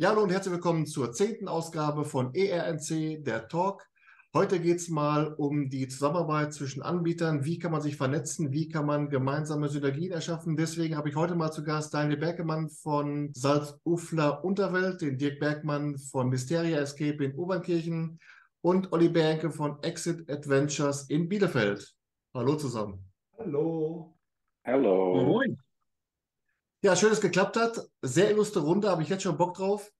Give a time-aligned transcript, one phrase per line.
[0.00, 3.86] Ja, hallo und herzlich willkommen zur zehnten Ausgabe von ERNC, der Talk.
[4.32, 7.44] Heute geht es mal um die Zusammenarbeit zwischen Anbietern.
[7.44, 8.50] Wie kann man sich vernetzen?
[8.50, 10.56] Wie kann man gemeinsame Synergien erschaffen?
[10.56, 15.98] Deswegen habe ich heute mal zu Gast Daniel Bergemann von Salzufler Unterwelt, den Dirk Bergmann
[15.98, 18.20] von Mysteria Escape in Obernkirchen
[18.62, 21.94] und Olli Berke von Exit Adventures in Bielefeld.
[22.32, 23.04] Hallo zusammen.
[23.36, 24.16] Hallo.
[24.64, 25.24] Hallo.
[25.26, 25.58] Moin.
[26.82, 27.78] Ja, schön, dass es geklappt hat.
[28.00, 29.92] Sehr illustre Runde, habe ich jetzt schon Bock drauf.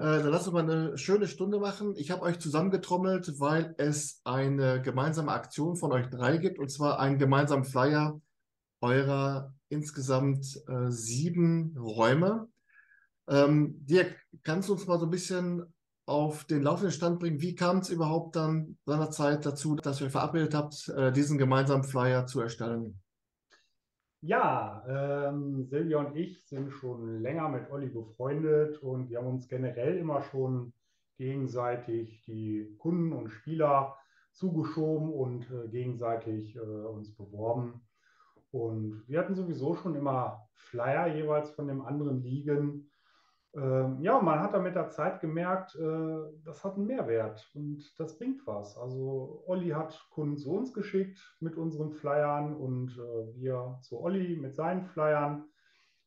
[0.00, 1.94] Äh, dann lass uns mal eine schöne Stunde machen.
[1.96, 7.00] Ich habe euch zusammengetrommelt, weil es eine gemeinsame Aktion von euch drei gibt, und zwar
[7.00, 8.20] einen gemeinsamen Flyer
[8.80, 12.48] eurer insgesamt äh, sieben Räume.
[13.28, 15.64] Ähm, Dirk, kannst du uns mal so ein bisschen
[16.06, 17.40] auf den laufenden Stand bringen?
[17.40, 22.26] Wie kam es überhaupt dann seinerzeit dazu, dass ihr verabredet habt, äh, diesen gemeinsamen Flyer
[22.26, 23.00] zu erstellen?
[24.20, 29.48] Ja, ähm, Silvia und ich sind schon länger mit Olli befreundet und wir haben uns
[29.48, 30.72] generell immer schon
[31.18, 33.96] gegenseitig die Kunden und Spieler
[34.32, 37.80] zugeschoben und äh, gegenseitig äh, uns beworben.
[38.50, 42.90] Und wir hatten sowieso schon immer Flyer jeweils von dem anderen liegen.
[43.54, 47.82] Ähm, ja, man hat dann mit der Zeit gemerkt, äh, das hat einen Mehrwert und
[47.98, 48.76] das bringt was.
[48.76, 54.36] Also Olli hat Kunden zu uns geschickt mit unseren Flyern und äh, wir zu Olli
[54.36, 55.46] mit seinen Flyern.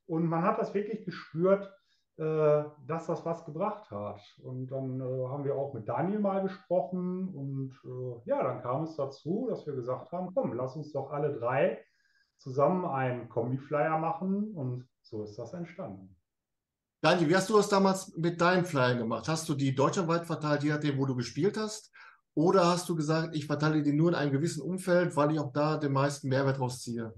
[0.05, 1.73] Und man hat das wirklich gespürt,
[2.17, 4.21] äh, dass das was gebracht hat.
[4.43, 7.73] Und dann haben wir auch mit Daniel mal gesprochen und
[8.25, 11.83] ja, dann kam es dazu, dass wir gesagt haben, komm, lass uns doch alle drei
[12.37, 16.15] zusammen einen Kombi-Flyer machen und so ist das entstanden.
[17.03, 19.27] Daniel, wie hast du das damals mit deinen Flyern gemacht?
[19.27, 21.91] Hast du die deutschlandweit verteilt, je nachdem, wo du gespielt hast?
[22.35, 25.51] Oder hast du gesagt, ich verteile die nur in einem gewissen Umfeld, weil ich auch
[25.51, 27.11] da den meisten Mehrwert rausziehe?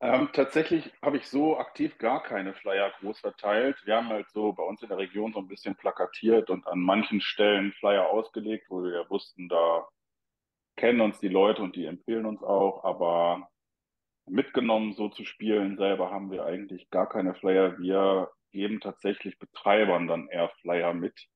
[0.00, 3.76] Ähm, tatsächlich habe ich so aktiv gar keine Flyer groß verteilt.
[3.84, 6.78] Wir haben halt so bei uns in der Region so ein bisschen plakatiert und an
[6.78, 9.86] manchen Stellen Flyer ausgelegt, wo wir wussten, da
[10.76, 12.84] kennen uns die Leute und die empfehlen uns auch.
[12.84, 13.48] Aber
[14.30, 15.76] mitgenommen, so zu spielen.
[15.76, 17.78] Selber haben wir eigentlich gar keine Flyer.
[17.78, 21.28] Wir geben tatsächlich Betreibern dann eher Flyer mit.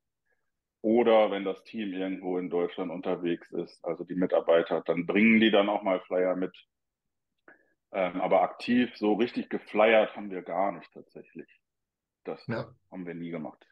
[0.81, 5.51] Oder wenn das Team irgendwo in Deutschland unterwegs ist, also die Mitarbeiter, dann bringen die
[5.51, 6.57] dann auch mal Flyer mit.
[7.93, 11.49] Ähm, aber aktiv, so richtig geflyert haben wir gar nicht tatsächlich.
[12.25, 12.75] Das ja.
[12.91, 13.65] haben wir nie gemacht.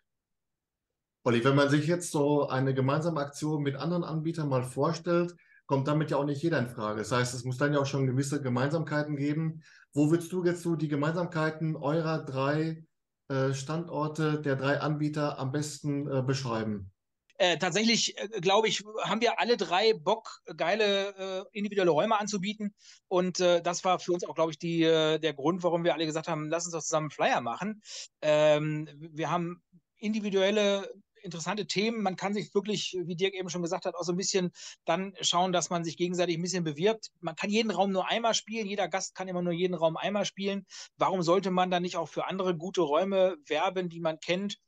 [1.24, 5.34] Olli, wenn man sich jetzt so eine gemeinsame Aktion mit anderen Anbietern mal vorstellt,
[5.70, 6.98] kommt damit ja auch nicht jeder in Frage.
[6.98, 9.62] Das heißt, es muss dann ja auch schon gewisse Gemeinsamkeiten geben.
[9.92, 12.84] Wo würdest du jetzt so die Gemeinsamkeiten eurer drei
[13.28, 16.90] äh, Standorte, der drei Anbieter am besten äh, beschreiben?
[17.38, 22.74] Äh, tatsächlich, äh, glaube ich, haben wir alle drei Bock, geile äh, individuelle Räume anzubieten.
[23.06, 25.94] Und äh, das war für uns auch, glaube ich, die, äh, der Grund, warum wir
[25.94, 27.80] alle gesagt haben, lass uns doch zusammen Flyer machen.
[28.22, 29.62] Ähm, wir haben
[29.98, 30.90] individuelle
[31.22, 32.02] interessante Themen.
[32.02, 34.50] Man kann sich wirklich, wie Dirk eben schon gesagt hat, auch so ein bisschen
[34.84, 37.10] dann schauen, dass man sich gegenseitig ein bisschen bewirbt.
[37.20, 38.66] Man kann jeden Raum nur einmal spielen.
[38.66, 40.66] Jeder Gast kann immer nur jeden Raum einmal spielen.
[40.96, 44.58] Warum sollte man dann nicht auch für andere gute Räume werben, die man kennt?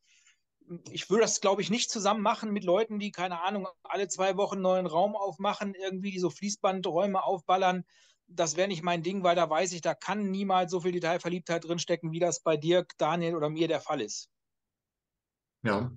[0.90, 4.36] ich würde das, glaube ich, nicht zusammen machen mit Leuten, die, keine Ahnung, alle zwei
[4.36, 7.84] Wochen neuen Raum aufmachen, irgendwie die so Fließbandräume aufballern.
[8.26, 11.64] Das wäre nicht mein Ding, weil da weiß ich, da kann niemals so viel Detailverliebtheit
[11.64, 14.30] drinstecken, wie das bei Dirk, Daniel oder mir der Fall ist.
[15.64, 15.92] Ja,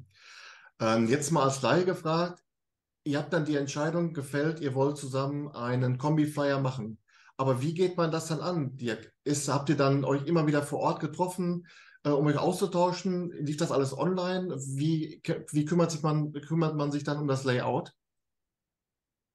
[0.80, 2.44] ähm, jetzt mal als Laie gefragt,
[3.04, 7.00] ihr habt dann die Entscheidung gefällt, ihr wollt zusammen einen Kombi-Flyer machen.
[7.38, 9.12] Aber wie geht man das dann an, Dirk?
[9.24, 11.68] Ist, habt ihr dann euch immer wieder vor Ort getroffen,
[12.04, 13.32] äh, um euch auszutauschen?
[13.32, 14.56] Lief das alles online?
[14.56, 15.22] Wie,
[15.52, 17.94] wie kümmert, sich man, kümmert man sich dann um das Layout?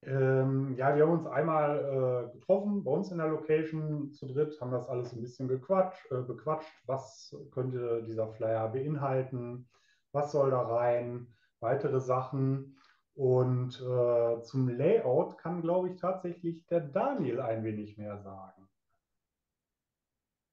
[0.02, 4.58] Ähm, ja, wir haben uns einmal äh, getroffen bei uns in der Location zu dritt,
[4.58, 6.72] haben das alles ein bisschen gequatscht, äh, bequatscht.
[6.86, 9.68] Was könnte dieser Flyer beinhalten?
[10.12, 11.26] Was soll da rein,
[11.60, 12.76] weitere Sachen.
[13.14, 18.60] Und äh, zum Layout kann, glaube ich, tatsächlich der Daniel ein wenig mehr sagen.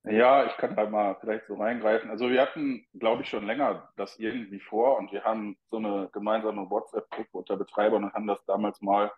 [0.10, 2.10] Ja, ich kann halt mal vielleicht so reingreifen.
[2.10, 6.10] Also wir hatten, glaube ich, schon länger das irgendwie vor und wir haben so eine
[6.14, 9.12] gemeinsame WhatsApp-Gruppe unter Betreibern und haben das damals mal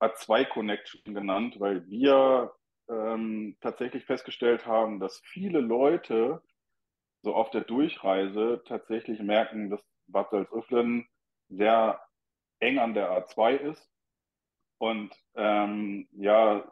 [0.00, 2.52] A2 Connection genannt, weil wir
[2.88, 6.42] ähm, tatsächlich festgestellt haben, dass viele Leute
[7.24, 11.08] so auf der Durchreise tatsächlich merken, dass Bad Salzuflen
[11.48, 12.00] sehr
[12.60, 13.90] eng an der A2 ist.
[14.78, 16.70] Und ähm, ja,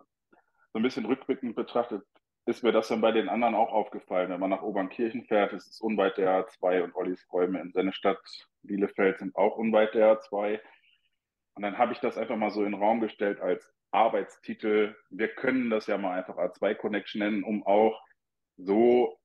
[0.72, 2.04] so ein bisschen rückblickend betrachtet,
[2.44, 4.31] ist mir das dann bei den anderen auch aufgefallen.
[4.31, 8.20] Wenn man nach Obernkirchen fährt, ist es unweit der A2 und Ollis Räume in Sennestadt,
[8.62, 10.60] Bielefeld sind auch unweit der A2.
[11.54, 14.96] Und dann habe ich das einfach mal so in den Raum gestellt als Arbeitstitel.
[15.10, 18.02] Wir können das ja mal einfach A2 Connection nennen, um auch
[18.56, 19.19] so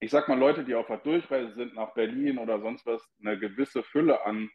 [0.00, 3.38] ich sag mal, Leute, die auf der Durchreise sind nach Berlin oder sonst was, eine
[3.38, 4.50] gewisse Fülle an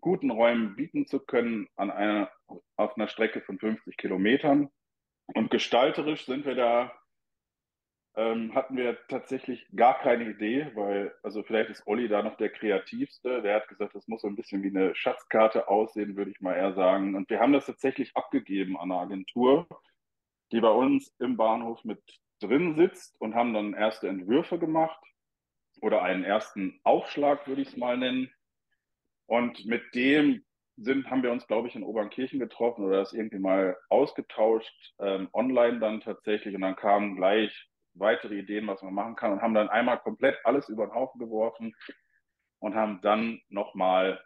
[0.00, 2.30] guten Räumen bieten zu können an einer,
[2.76, 4.70] auf einer Strecke von 50 Kilometern.
[5.34, 6.92] Und gestalterisch sind wir da,
[8.14, 12.50] ähm, hatten wir tatsächlich gar keine Idee, weil, also vielleicht ist Olli da noch der
[12.50, 13.42] kreativste.
[13.42, 16.54] Der hat gesagt, das muss so ein bisschen wie eine Schatzkarte aussehen, würde ich mal
[16.54, 17.14] eher sagen.
[17.14, 19.68] Und wir haben das tatsächlich abgegeben an eine Agentur,
[20.52, 22.00] die bei uns im Bahnhof mit
[22.40, 25.00] drin sitzt und haben dann erste Entwürfe gemacht
[25.80, 28.30] oder einen ersten Aufschlag, würde ich es mal nennen.
[29.26, 30.44] Und mit dem
[30.76, 35.28] sind, haben wir uns, glaube ich, in Obernkirchen getroffen oder das irgendwie mal ausgetauscht, ähm,
[35.32, 36.54] online dann tatsächlich.
[36.54, 40.38] Und dann kamen gleich weitere Ideen, was man machen kann und haben dann einmal komplett
[40.44, 41.74] alles über den Haufen geworfen
[42.58, 44.20] und haben dann nochmal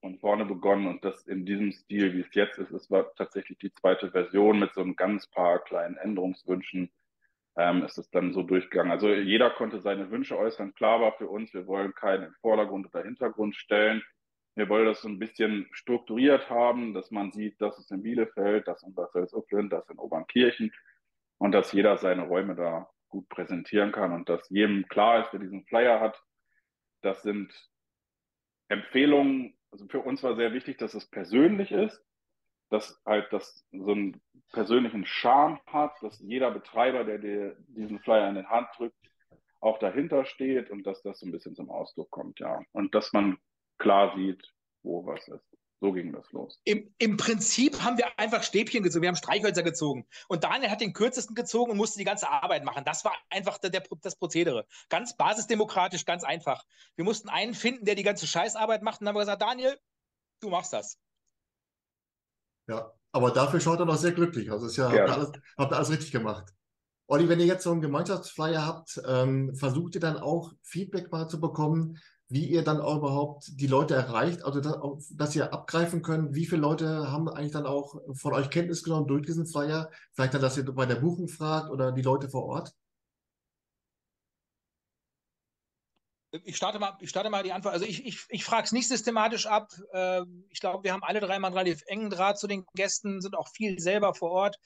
[0.00, 3.58] von vorne begonnen und das in diesem Stil, wie es jetzt ist, es war tatsächlich
[3.58, 6.92] die zweite Version mit so einem ganz paar kleinen Änderungswünschen,
[7.58, 8.92] ähm, ist es dann so durchgegangen.
[8.92, 10.74] Also jeder konnte seine Wünsche äußern.
[10.74, 14.02] Klar war für uns, wir wollen keinen Vordergrund oder Hintergrund stellen.
[14.54, 18.66] Wir wollen das so ein bisschen strukturiert haben, dass man sieht, das ist in Bielefeld,
[18.68, 20.72] das in Bad Salzuflen, das in Obernkirchen
[21.38, 25.40] und dass jeder seine Räume da gut präsentieren kann und dass jedem klar ist, wer
[25.40, 26.20] diesen Flyer hat.
[27.02, 27.52] Das sind
[28.68, 29.56] Empfehlungen.
[29.70, 32.04] Also für uns war sehr wichtig, dass es persönlich ist,
[32.70, 34.20] dass halt das so einen
[34.52, 38.96] persönlichen Charme hat, dass jeder Betreiber, der dir diesen Flyer in die Hand drückt,
[39.60, 42.62] auch dahinter steht und dass das so ein bisschen zum Ausdruck kommt, ja.
[42.72, 43.38] Und dass man
[43.78, 44.42] klar sieht,
[44.82, 45.44] wo was ist.
[45.80, 46.60] So ging das los.
[46.64, 50.08] Im, Im Prinzip haben wir einfach Stäbchen gezogen, wir haben Streichhölzer gezogen.
[50.26, 52.84] Und Daniel hat den kürzesten gezogen und musste die ganze Arbeit machen.
[52.84, 54.66] Das war einfach der, der, das Prozedere.
[54.88, 56.64] Ganz basisdemokratisch, ganz einfach.
[56.96, 59.00] Wir mussten einen finden, der die ganze Scheißarbeit macht.
[59.00, 59.78] Und dann haben wir gesagt, Daniel,
[60.40, 60.98] du machst das.
[62.68, 64.52] Ja, aber dafür schaut er noch sehr glücklich.
[64.52, 65.00] Also ist ja, ja.
[65.00, 66.52] Habt, ihr alles, habt ihr alles richtig gemacht.
[67.06, 71.26] Olli, wenn ihr jetzt so einen Gemeinschaftsflyer habt, ähm, versucht ihr dann auch Feedback mal
[71.26, 71.98] zu bekommen,
[72.28, 74.76] wie ihr dann auch überhaupt die Leute erreicht, also dass,
[75.16, 79.06] dass, ihr abgreifen könnt, wie viele Leute haben eigentlich dann auch von euch Kenntnis genommen
[79.06, 79.90] durch diesen Flyer?
[80.12, 82.74] Vielleicht dann, dass ihr bei der Buchung fragt oder die Leute vor Ort?
[86.30, 87.74] Ich starte mal, ich starte mal die Antwort.
[87.74, 89.72] Also ich, ich, ich frage es nicht systematisch ab.
[89.92, 93.20] Ähm, ich glaube, wir haben alle drei mal einen relativ engen Draht zu den Gästen,
[93.20, 94.56] sind auch viel selber vor Ort.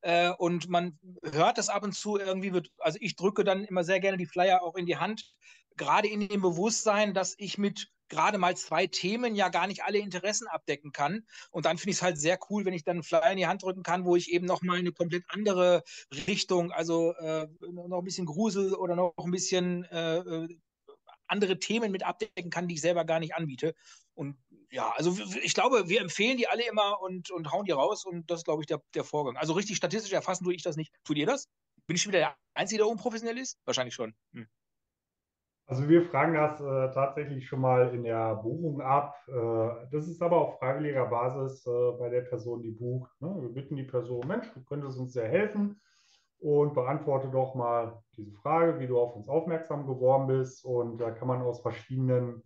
[0.00, 3.84] Äh, und man hört das ab und zu irgendwie wird, also ich drücke dann immer
[3.84, 5.34] sehr gerne die Flyer auch in die Hand
[5.76, 9.98] gerade in dem Bewusstsein, dass ich mit gerade mal zwei Themen ja gar nicht alle
[9.98, 11.22] Interessen abdecken kann.
[11.50, 13.46] Und dann finde ich es halt sehr cool, wenn ich dann einen Flyer in die
[13.46, 15.82] Hand drücken kann, wo ich eben nochmal eine komplett andere
[16.26, 20.48] Richtung, also äh, noch ein bisschen Grusel oder noch ein bisschen äh, äh,
[21.30, 23.74] andere Themen mit abdecken kann, die ich selber gar nicht anbiete.
[24.14, 24.36] Und
[24.70, 28.30] ja, also ich glaube, wir empfehlen die alle immer und, und hauen die raus und
[28.30, 29.36] das ist, glaube ich, der, der Vorgang.
[29.36, 30.92] Also richtig statistisch erfassen tue ich das nicht.
[31.04, 31.48] Tut ihr das?
[31.86, 33.58] Bin ich schon wieder der Einzige, der unprofessionell ist?
[33.64, 34.14] Wahrscheinlich schon.
[34.32, 34.46] Hm.
[35.66, 39.14] Also wir fragen das äh, tatsächlich schon mal in der Buchung ab.
[39.28, 43.10] Äh, das ist aber auf freiwilliger Basis äh, bei der Person, die bucht.
[43.20, 43.36] Ne?
[43.40, 45.80] Wir bitten die Person, Mensch, du könntest uns sehr helfen
[46.40, 50.64] und beantworte doch mal diese Frage, wie du auf uns aufmerksam geworden bist.
[50.64, 52.42] Und da kann man aus verschiedenen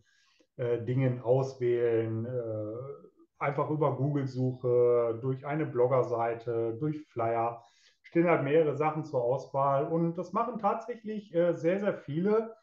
[0.56, 2.26] äh, Dingen auswählen.
[2.26, 7.62] Äh, einfach über Google-Suche, durch eine Bloggerseite, durch Flyer
[8.02, 9.86] stehen halt mehrere Sachen zur Auswahl.
[9.86, 12.54] Und das machen tatsächlich äh, sehr, sehr viele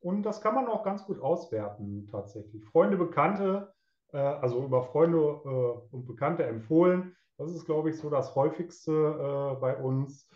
[0.00, 2.64] und das kann man auch ganz gut auswerten tatsächlich.
[2.66, 3.72] Freunde, Bekannte,
[4.12, 7.16] äh, also über Freunde äh, und Bekannte empfohlen.
[7.38, 10.30] Das ist, glaube ich, so das häufigste äh, bei uns.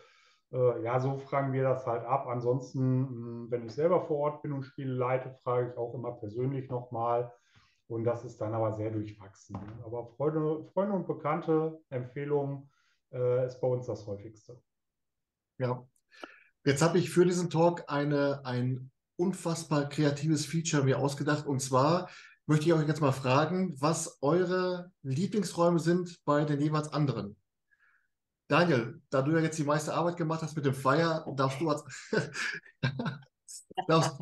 [0.51, 2.27] Äh, ja, so fragen wir das halt ab.
[2.27, 6.11] Ansonsten, hm, wenn ich selber vor Ort bin und Spiele leite, frage ich auch immer
[6.11, 7.31] persönlich nochmal.
[7.87, 9.57] Und das ist dann aber sehr durchwachsen.
[9.83, 12.69] Aber Freunde, Freunde und Bekannte Empfehlungen
[13.11, 14.61] äh, ist bei uns das häufigste.
[15.57, 15.85] Ja,
[16.63, 21.47] Jetzt habe ich für diesen Talk eine, ein unfassbar kreatives Feature mir ausgedacht.
[21.47, 22.07] Und zwar
[22.45, 27.35] möchte ich euch jetzt mal fragen, was eure Lieblingsräume sind bei den jeweils anderen.
[28.51, 31.69] Daniel, da du ja jetzt die meiste Arbeit gemacht hast mit dem Flyer, darfst du,
[31.69, 31.85] als,
[33.87, 34.19] darfst,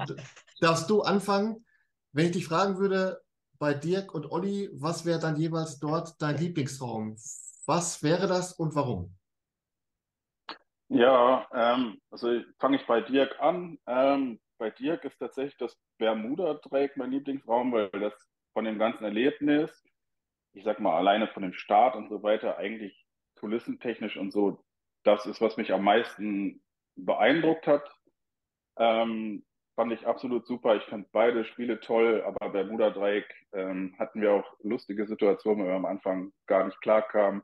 [0.62, 1.66] darfst du anfangen.
[2.12, 3.24] Wenn ich dich fragen würde,
[3.58, 7.16] bei Dirk und Olli, was wäre dann jeweils dort dein Lieblingsraum?
[7.66, 9.18] Was wäre das und warum?
[10.90, 13.80] Ja, ähm, also fange ich bei Dirk an.
[13.88, 18.14] Ähm, bei Dirk ist tatsächlich das Bermuda-Dreieck mein Lieblingsraum, weil das
[18.54, 19.84] von dem ganzen Erlebnis,
[20.54, 22.99] ich sag mal, alleine von dem Start und so weiter, eigentlich
[23.40, 24.64] kulissentechnisch und so,
[25.04, 26.62] das ist, was mich am meisten
[26.96, 27.90] beeindruckt hat.
[28.78, 30.76] Ähm, fand ich absolut super.
[30.76, 35.76] Ich fand beide Spiele toll, aber Bermuda-Dreieck ähm, hatten wir auch lustige Situationen, wo wir
[35.76, 37.44] am Anfang gar nicht klar kamen.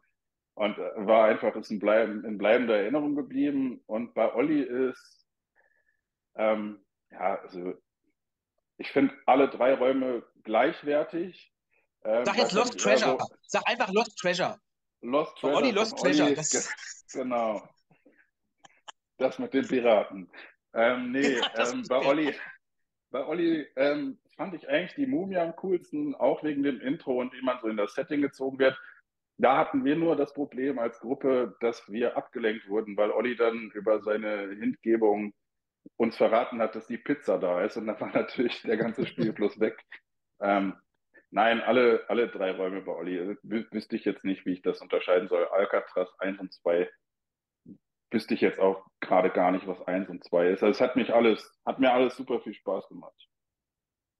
[0.55, 3.81] Und äh, war einfach ist ein Bleib in bleibender Erinnerung geblieben.
[3.87, 5.25] Und bei Olli ist,
[6.35, 7.73] ähm, Ja, also
[8.77, 11.53] ich finde alle drei Räume gleichwertig.
[12.03, 13.17] Ähm, Sag jetzt Lost Treasure.
[13.19, 14.59] So Sag einfach Lost Treasure.
[15.01, 15.57] Lost Treasure.
[15.57, 16.25] Olli Lost Treasure.
[16.27, 16.73] Olli, das...
[17.13, 17.61] Genau.
[19.17, 20.29] Das mit den Piraten.
[20.73, 22.35] Ähm, nee, ähm, bei Olli,
[23.11, 27.33] bei Olli ähm, fand ich eigentlich die Mumie am coolsten, auch wegen dem Intro und
[27.33, 28.77] wie man so in das Setting gezogen wird.
[29.37, 33.71] Da hatten wir nur das Problem als Gruppe, dass wir abgelenkt wurden, weil Olli dann
[33.73, 35.33] über seine Hintgebung
[35.97, 37.77] uns verraten hat, dass die Pizza da ist.
[37.77, 39.81] Und dann war natürlich der ganze Spielfluss weg.
[40.41, 40.75] Ähm,
[41.35, 43.19] nein, alle, alle drei Räume bei Olli.
[43.19, 45.45] Also, wüsste ich jetzt nicht, wie ich das unterscheiden soll.
[45.45, 46.89] Alcatraz 1 und 2
[48.09, 50.63] wüsste ich jetzt auch gerade gar nicht, was 1 und 2 ist.
[50.63, 53.29] Also es hat mich alles, hat mir alles super viel Spaß gemacht.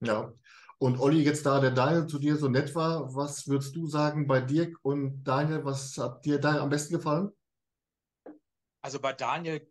[0.01, 0.33] Ja.
[0.77, 4.27] Und Olli, jetzt da der Daniel zu dir so nett war, was würdest du sagen
[4.27, 7.31] bei Dirk und Daniel, was hat dir da am besten gefallen?
[8.81, 9.65] Also bei Daniel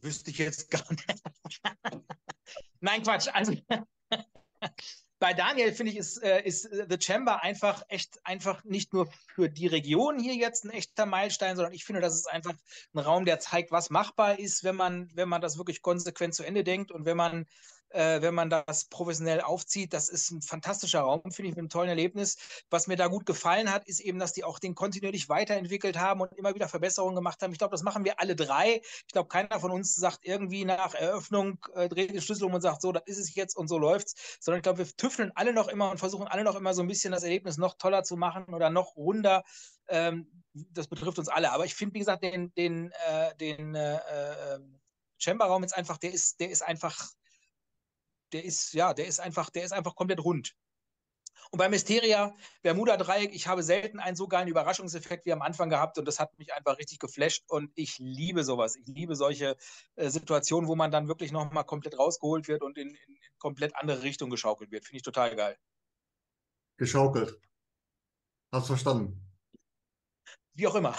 [0.00, 1.22] wüsste ich jetzt gar nicht.
[2.80, 3.28] Nein, Quatsch.
[3.32, 3.54] Also
[5.18, 9.08] bei Daniel finde ich, ist, äh, ist äh, The Chamber einfach echt einfach nicht nur
[9.34, 12.54] für die Region hier jetzt ein echter Meilenstein, sondern ich finde, das ist einfach
[12.94, 16.44] ein Raum, der zeigt, was machbar ist, wenn man, wenn man das wirklich konsequent zu
[16.44, 17.46] Ende denkt und wenn man
[17.90, 19.92] äh, wenn man das professionell aufzieht.
[19.92, 22.36] Das ist ein fantastischer Raum, finde ich, mit einem tollen Erlebnis.
[22.70, 26.20] Was mir da gut gefallen hat, ist eben, dass die auch den kontinuierlich weiterentwickelt haben
[26.20, 27.52] und immer wieder Verbesserungen gemacht haben.
[27.52, 28.80] Ich glaube, das machen wir alle drei.
[29.06, 32.60] Ich glaube, keiner von uns sagt irgendwie nach Eröffnung, äh, dreht den Schlüssel um und
[32.60, 35.52] sagt, so, das ist es jetzt und so läuft's, sondern ich glaube, wir tüfteln alle
[35.52, 38.16] noch immer und versuchen alle noch immer so ein bisschen das Erlebnis noch toller zu
[38.16, 39.44] machen oder noch runder.
[39.88, 41.52] Ähm, das betrifft uns alle.
[41.52, 44.58] Aber ich finde, wie gesagt, den, den, äh, den äh, äh
[45.18, 47.10] Chamberraum jetzt einfach, der ist, der ist einfach
[48.32, 50.54] der ist, ja, der ist einfach, der ist einfach komplett rund.
[51.50, 55.96] Und bei Mysteria, Bermuda-Dreieck, ich habe selten einen so geilen Überraschungseffekt wie am Anfang gehabt
[55.96, 58.76] und das hat mich einfach richtig geflasht und ich liebe sowas.
[58.76, 59.56] Ich liebe solche
[59.94, 63.76] äh, Situationen, wo man dann wirklich nochmal komplett rausgeholt wird und in, in, in komplett
[63.76, 64.84] andere Richtung geschaukelt wird.
[64.84, 65.56] Finde ich total geil.
[66.78, 67.40] Geschaukelt.
[68.52, 69.22] Hast verstanden.
[70.54, 70.96] Wie auch immer.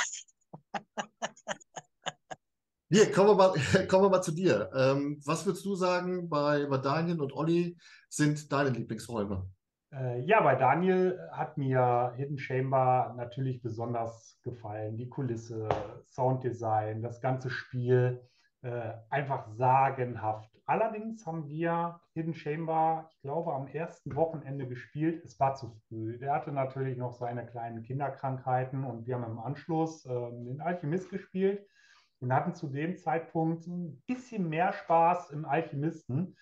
[2.89, 3.51] Hier, kommen wir mal,
[3.89, 4.69] kommen wir mal zu dir.
[4.73, 7.77] Ähm, was würdest du sagen, bei, bei Daniel und Olli
[8.07, 9.45] sind deine Lieblingsräume?
[9.91, 14.95] Äh, ja, bei Daniel hat mir Hidden Chamber natürlich besonders gefallen.
[14.95, 15.67] Die Kulisse,
[16.05, 18.21] Sounddesign, das ganze Spiel,
[18.61, 20.49] äh, einfach sagenhaft.
[20.65, 25.25] Allerdings haben wir Hidden Chamber, ich glaube, am ersten Wochenende gespielt.
[25.25, 26.17] Es war zu früh.
[26.19, 31.09] Der hatte natürlich noch seine kleinen Kinderkrankheiten und wir haben im Anschluss äh, den Alchemist
[31.09, 31.67] gespielt
[32.19, 36.35] und hatten zu dem Zeitpunkt ein bisschen mehr Spaß im Alchemisten.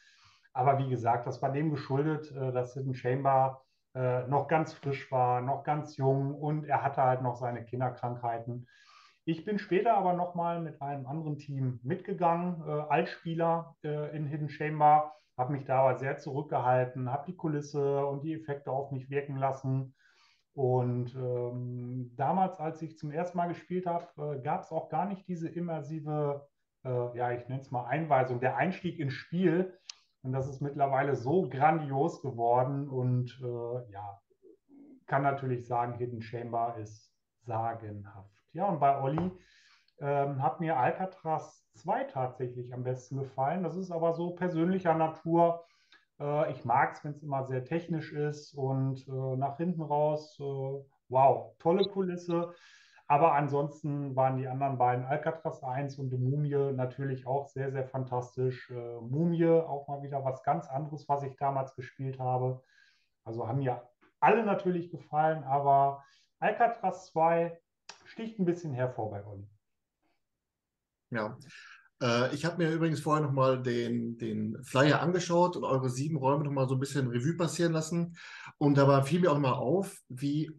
[0.54, 3.62] Aber wie gesagt, das war dem geschuldet, äh, dass Hidden Chamber
[3.94, 8.68] äh, noch ganz frisch war, noch ganz jung und er hatte halt noch seine Kinderkrankheiten.
[9.26, 15.14] Ich bin später aber nochmal mit einem anderen Team mitgegangen, äh, Altspieler in Hidden Chamber,
[15.38, 19.38] habe mich da aber sehr zurückgehalten, habe die Kulisse und die Effekte auf mich wirken
[19.38, 19.96] lassen
[20.56, 25.06] und ähm, damals, als ich zum ersten Mal gespielt habe, äh, gab es auch gar
[25.06, 26.48] nicht diese immersive,
[26.86, 29.78] äh, ja, ich nenne es mal Einweisung, der Einstieg ins Spiel.
[30.22, 34.22] Und das ist mittlerweile so grandios geworden und äh, ja,
[35.08, 38.32] kann natürlich sagen, Hidden Chamber ist sagenhaft.
[38.54, 39.32] Ja, und bei Olli
[40.00, 43.62] ähm, hat mir Alcatraz 2 tatsächlich am besten gefallen.
[43.62, 45.66] Das ist aber so persönlicher Natur.
[46.20, 50.38] Äh, ich mag es, wenn es immer sehr technisch ist und äh, nach hinten raus,
[50.40, 50.44] äh,
[51.10, 52.54] wow, tolle Kulisse.
[53.08, 57.88] Aber ansonsten waren die anderen beiden, Alcatraz 1 und die Mumie, natürlich auch sehr, sehr
[57.88, 58.72] fantastisch.
[58.72, 62.64] Äh, Mumie auch mal wieder was ganz anderes, was ich damals gespielt habe.
[63.24, 63.88] Also haben mir
[64.20, 66.04] alle natürlich gefallen, aber
[66.40, 67.60] Alcatraz 2
[68.06, 69.48] sticht ein bisschen hervor bei Olli.
[71.12, 71.38] Ja,
[72.34, 76.68] ich habe mir übrigens vorher nochmal den, den Flyer angeschaut und eure sieben Räume nochmal
[76.68, 78.18] so ein bisschen Revue passieren lassen.
[78.58, 80.52] Und dabei fiel mir auch mal auf, wie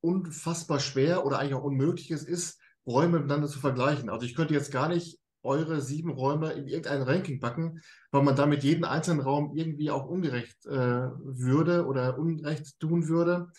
[0.00, 4.08] unfassbar schwer oder eigentlich auch unmöglich es ist, Räume miteinander zu vergleichen.
[4.08, 7.80] Also ich könnte jetzt gar nicht eure sieben Räume in irgendein Ranking packen,
[8.10, 13.50] weil man damit jeden einzelnen Raum irgendwie auch ungerecht äh, würde oder unrecht tun würde.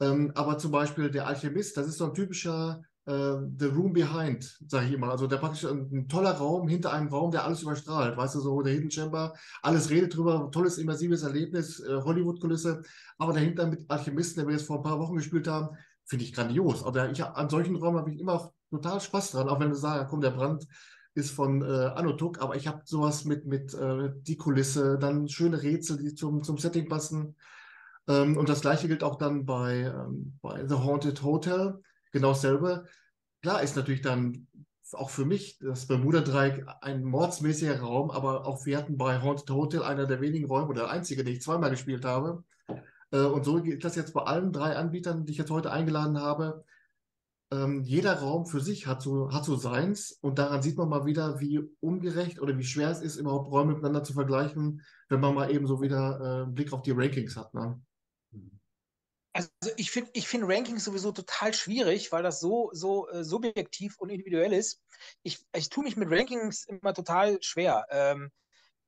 [0.00, 4.58] Ähm, aber zum Beispiel der Alchemist, das ist so ein typischer äh, The Room Behind,
[4.68, 5.10] sage ich immer.
[5.10, 8.16] Also der praktisch ein, ein, toller Raum hinter einem Raum, der alles überstrahlt.
[8.16, 12.82] Weißt du, so der Hidden Chamber, alles redet drüber, tolles immersives Erlebnis, äh, Hollywood-Kulisse.
[13.18, 16.32] Aber dahinter mit Alchemisten, der wir jetzt vor ein paar Wochen gespielt haben, finde ich
[16.32, 16.84] grandios.
[16.84, 20.10] Also ich, an solchen Räumen habe ich immer total Spaß dran, auch wenn du sagst,
[20.10, 20.66] komm, der Brand
[21.14, 25.62] ist von äh, Anotuk, aber ich habe sowas mit, mit äh, die Kulisse, dann schöne
[25.62, 27.36] Rätsel, die zum, zum Setting passen.
[28.06, 31.80] Ähm, und das gleiche gilt auch dann bei, ähm, bei The Haunted Hotel
[32.16, 32.86] genau dasselbe.
[33.42, 34.46] Klar ist natürlich dann
[34.92, 39.82] auch für mich das Bermuda-Dreieck ein mordsmäßiger Raum, aber auch wir hatten bei Haunted Hotel
[39.82, 42.44] einer der wenigen Räume oder der einzige, den ich zweimal gespielt habe.
[43.10, 46.18] Äh, und so geht das jetzt bei allen drei Anbietern, die ich jetzt heute eingeladen
[46.18, 46.64] habe.
[47.52, 51.06] Ähm, jeder Raum für sich hat so, hat so seins und daran sieht man mal
[51.06, 55.34] wieder, wie ungerecht oder wie schwer es ist, überhaupt Räume miteinander zu vergleichen, wenn man
[55.34, 57.54] mal eben so wieder äh, einen Blick auf die Rankings hat.
[57.54, 57.80] Ne?
[59.36, 63.98] Also ich finde ich find Rankings sowieso total schwierig, weil das so, so äh, subjektiv
[63.98, 64.80] und individuell ist.
[65.22, 67.86] Ich, ich tue mich mit Rankings immer total schwer.
[67.90, 68.30] Ähm,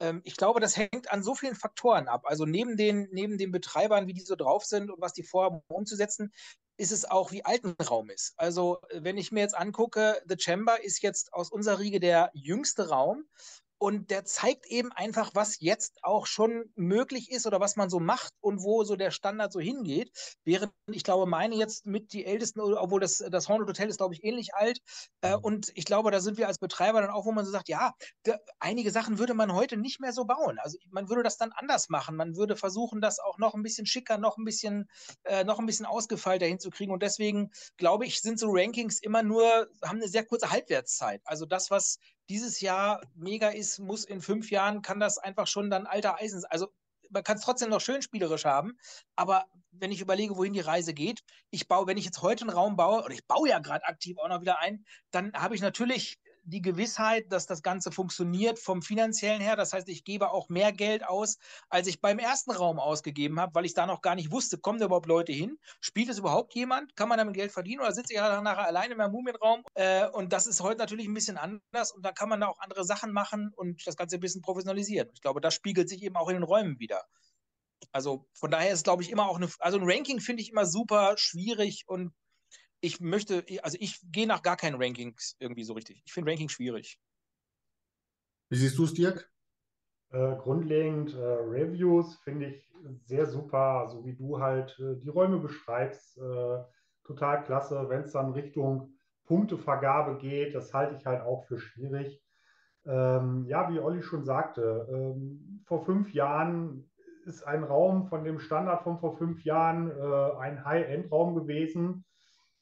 [0.01, 2.23] ähm, ich glaube, das hängt an so vielen Faktoren ab.
[2.25, 5.61] Also neben den, neben den Betreibern, wie die so drauf sind und was die vorhaben
[5.69, 6.33] umzusetzen,
[6.79, 8.33] ist es auch, wie alt ein Raum ist.
[8.39, 12.89] Also wenn ich mir jetzt angucke, The Chamber ist jetzt aus unserer Riege der jüngste
[12.89, 13.29] Raum
[13.79, 18.01] und der zeigt eben einfach, was jetzt auch schon möglich ist oder was man so
[18.01, 20.11] macht und wo so der Standard so hingeht.
[20.45, 24.15] Während ich glaube, meine jetzt mit die ältesten, obwohl das, das Hornet Hotel ist, glaube
[24.15, 24.81] ich, ähnlich alt.
[25.21, 25.45] Äh, mhm.
[25.45, 27.93] und ich glaube, da sind wir als Betreiber dann auch, wo man so sagt, ja,
[28.25, 30.59] da, einige Sachen würde man heute nicht mehr so bauen.
[30.59, 32.17] Also man würde das dann anders machen.
[32.17, 34.89] Man würde versuchen, das auch noch ein bisschen schicker, noch ein bisschen,
[35.25, 36.93] äh, noch ein bisschen ausgefeilter hinzukriegen.
[36.93, 41.21] Und deswegen glaube ich, sind so Rankings immer nur, haben eine sehr kurze Halbwertszeit.
[41.25, 45.71] Also das, was dieses Jahr mega ist, muss in fünf Jahren, kann das einfach schon
[45.71, 46.51] dann alter Eisen sein.
[46.51, 46.69] Also
[47.11, 48.79] man kann es trotzdem noch schön spielerisch haben,
[49.17, 52.51] aber wenn ich überlege, wohin die Reise geht, ich baue, wenn ich jetzt heute einen
[52.51, 55.61] Raum baue, oder ich baue ja gerade aktiv auch noch wieder ein, dann habe ich
[55.61, 59.57] natürlich die Gewissheit, dass das Ganze funktioniert vom finanziellen her.
[59.57, 61.39] Das heißt, ich gebe auch mehr Geld aus,
[61.69, 64.79] als ich beim ersten Raum ausgegeben habe, weil ich da noch gar nicht wusste, kommen
[64.79, 65.59] da überhaupt Leute hin?
[65.81, 66.97] Spielt es überhaupt jemand?
[66.97, 69.63] Kann man damit Geld verdienen oder sitze ich ja nachher alleine in meinem Mumienraum?
[69.75, 72.59] Äh, und das ist heute natürlich ein bisschen anders und da kann man da auch
[72.61, 75.11] andere Sachen machen und das Ganze ein bisschen professionalisieren.
[75.15, 77.05] Ich glaube, das spiegelt sich eben auch in den Räumen wieder.
[77.93, 80.67] Also von daher ist, glaube ich, immer auch eine, also ein Ranking finde ich immer
[80.67, 82.13] super schwierig und
[82.81, 86.03] ich möchte, also ich gehe nach gar keinen Rankings irgendwie so richtig.
[86.05, 86.99] Ich finde Rankings schwierig.
[88.51, 89.31] Wie siehst du es, Dirk?
[90.11, 92.73] Äh, grundlegend äh, Reviews finde ich
[93.05, 96.17] sehr super, so wie du halt äh, die Räume beschreibst.
[96.17, 96.65] Äh,
[97.05, 97.89] total klasse.
[97.89, 98.95] Wenn es dann Richtung
[99.27, 102.23] Punktevergabe geht, das halte ich halt auch für schwierig.
[102.87, 106.91] Ähm, ja, wie Olli schon sagte, ähm, vor fünf Jahren
[107.27, 112.07] ist ein Raum von dem Standard von vor fünf Jahren äh, ein High-End-Raum gewesen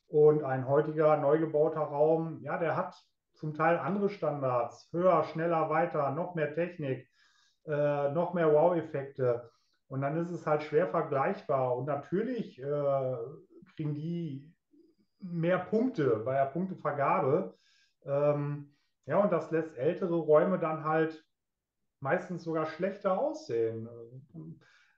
[0.09, 2.95] und ein heutiger neu gebauter Raum, ja, der hat
[3.35, 7.09] zum Teil andere Standards, höher, schneller, weiter, noch mehr Technik,
[7.67, 9.51] äh, noch mehr Wow-Effekte.
[9.89, 11.77] Und dann ist es halt schwer vergleichbar.
[11.77, 13.17] Und natürlich äh,
[13.75, 14.53] kriegen die
[15.21, 17.55] mehr Punkte bei der Punktevergabe.
[18.05, 18.75] Ähm,
[19.07, 21.25] ja, und das lässt ältere Räume dann halt
[22.01, 23.89] meistens sogar schlechter aussehen.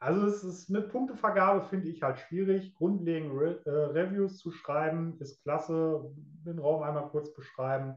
[0.01, 2.75] Also es ist mit Punktevergabe finde ich halt schwierig.
[2.75, 6.05] Grundlegend Re äh, Reviews zu schreiben ist klasse.
[6.47, 7.97] Den Raum einmal kurz beschreiben.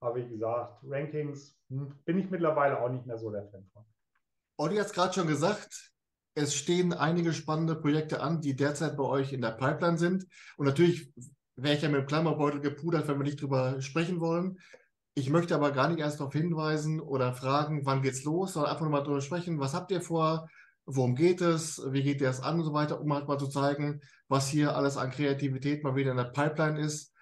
[0.00, 3.84] Aber wie gesagt, Rankings hm, bin ich mittlerweile auch nicht mehr so der Fan von.
[4.56, 5.92] Olli hat es gerade schon gesagt,
[6.34, 10.26] es stehen einige spannende Projekte an, die derzeit bei euch in der Pipeline sind.
[10.56, 11.12] Und natürlich
[11.56, 14.58] wäre ich ja mit dem Klammerbeutel gepudert, wenn wir nicht drüber sprechen wollen.
[15.14, 18.84] Ich möchte aber gar nicht erst darauf hinweisen oder fragen, wann geht's los, sondern einfach
[18.84, 19.60] nur mal drüber sprechen.
[19.60, 20.48] Was habt ihr vor?
[20.86, 23.48] Worum geht es, wie geht ihr es an und so weiter, um halt mal zu
[23.48, 27.12] zeigen, was hier alles an Kreativität mal wieder in der Pipeline ist.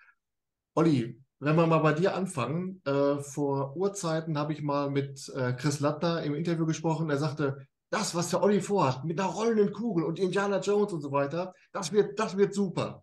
[0.75, 5.53] Olli, wenn wir mal bei dir anfangen, äh, vor Urzeiten habe ich mal mit äh,
[5.55, 7.11] Chris Lattner im Interview gesprochen.
[7.11, 11.01] Er sagte, das, was der Olli vorhat, mit einer rollenden Kugel und Indiana Jones und
[11.01, 13.03] so weiter, das wird, das wird super.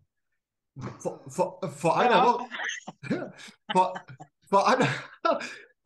[1.00, 2.26] Vor, vor, vor einer ja.
[2.26, 2.46] Woche,
[3.72, 3.94] vor,
[4.48, 4.88] vor, einer,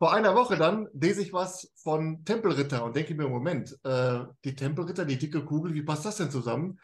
[0.04, 4.54] vor einer Woche dann lese ich was von Tempelritter und denke mir, Moment, äh, die
[4.54, 6.78] Tempelritter, die dicke Kugel, wie passt das denn zusammen?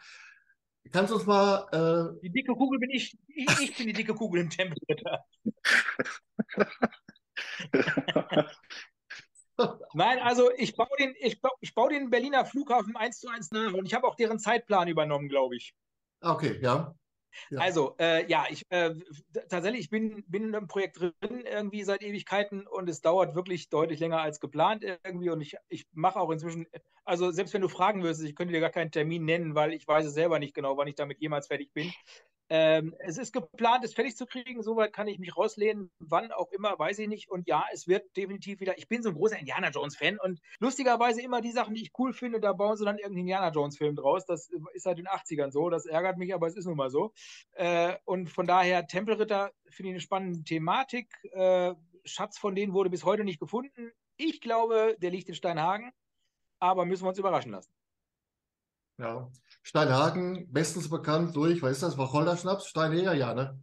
[0.91, 1.67] Kannst du uns mal.
[1.71, 2.19] Äh...
[2.23, 5.23] Die dicke Kugel bin ich, ich, ich bin die dicke Kugel im Tempelritter.
[9.93, 13.51] Nein, also ich baue den, ich baue, ich baue den Berliner Flughafen 1 zu 1
[13.51, 15.75] nach und ich habe auch deren Zeitplan übernommen, glaube ich.
[16.21, 16.95] Okay, ja.
[17.49, 17.59] Ja.
[17.59, 18.95] Also, äh, ja, ich äh,
[19.49, 21.13] tatsächlich, ich bin, bin in einem Projekt drin
[21.45, 25.85] irgendwie seit Ewigkeiten und es dauert wirklich deutlich länger als geplant irgendwie und ich, ich
[25.93, 26.67] mache auch inzwischen,
[27.05, 29.87] also selbst wenn du fragen würdest, ich könnte dir gar keinen Termin nennen, weil ich
[29.87, 31.93] weiß es selber nicht genau, wann ich damit jemals fertig bin.
[32.53, 34.61] Ähm, es ist geplant, es fertig zu kriegen.
[34.61, 35.89] Soweit kann ich mich rauslehnen.
[35.99, 37.31] Wann auch immer, weiß ich nicht.
[37.31, 38.77] Und ja, es wird definitiv wieder.
[38.77, 42.11] Ich bin so ein großer Indiana Jones-Fan und lustigerweise immer die Sachen, die ich cool
[42.11, 44.25] finde, da bauen sie dann irgendeinen Indiana Jones-Film draus.
[44.25, 45.69] Das ist seit den 80ern so.
[45.69, 47.13] Das ärgert mich, aber es ist nun mal so.
[47.53, 51.07] Äh, und von daher, Tempelritter finde ich eine spannende Thematik.
[51.31, 53.93] Äh, Schatz von denen wurde bis heute nicht gefunden.
[54.17, 55.93] Ich glaube, der liegt in Steinhagen,
[56.59, 57.73] aber müssen wir uns überraschen lassen.
[58.97, 59.31] Ja,
[59.63, 62.67] Steinhagen, bestens bekannt durch, was ist das, Wacholder-Schnaps?
[62.67, 63.59] Steinjäger, ja, ne?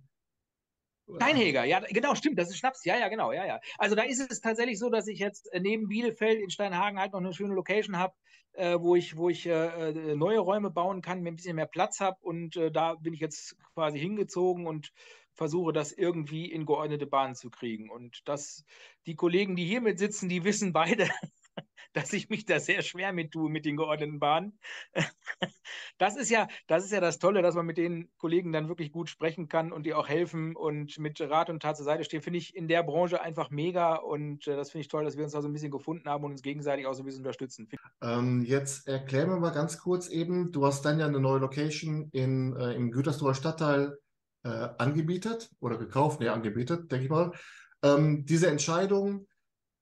[1.17, 3.61] Steinheger, ja, genau, stimmt, das ist Schnaps, ja, ja, genau, ja, ja.
[3.79, 7.13] Also da ist es tatsächlich so, dass ich jetzt äh, neben Bielefeld in Steinhagen halt
[7.13, 8.15] noch eine schöne Location habe,
[8.53, 11.67] äh, wo ich, wo ich äh, äh, neue Räume bauen kann, mir ein bisschen mehr
[11.67, 14.93] Platz habe und äh, da bin ich jetzt quasi hingezogen und
[15.39, 17.89] versuche das irgendwie in geordnete Bahnen zu kriegen.
[17.89, 18.65] Und das,
[19.07, 21.09] die Kollegen, die hier mit sitzen, die wissen beide,
[21.93, 24.59] dass ich mich da sehr schwer mit tue mit den geordneten Bahnen.
[25.99, 28.93] Das ist ja, das ist ja das Tolle, dass man mit den Kollegen dann wirklich
[28.93, 32.23] gut sprechen kann und die auch helfen und mit Rat und Tat zur Seite stehen,
[32.23, 35.25] finde ich in der Branche einfach mega und äh, das finde ich toll, dass wir
[35.25, 37.69] uns da so ein bisschen gefunden haben und uns gegenseitig auch so ein bisschen unterstützen.
[38.01, 42.09] Ähm, jetzt erklären wir mal ganz kurz eben, du hast dann ja eine neue Location
[42.13, 43.99] in, äh, im Gütersloher Stadtteil
[44.45, 47.33] äh, angebietet oder gekauft, nee, angebietet, denke ich mal.
[47.83, 49.27] Ähm, diese Entscheidung,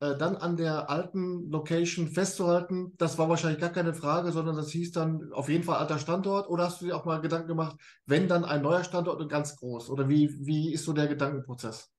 [0.01, 4.71] äh, dann an der alten Location festzuhalten, das war wahrscheinlich gar keine Frage, sondern das
[4.71, 6.49] hieß dann auf jeden Fall alter Standort.
[6.49, 9.57] Oder hast du dir auch mal Gedanken gemacht, wenn dann ein neuer Standort und ganz
[9.57, 9.89] groß?
[9.89, 11.91] Oder wie, wie ist so der Gedankenprozess?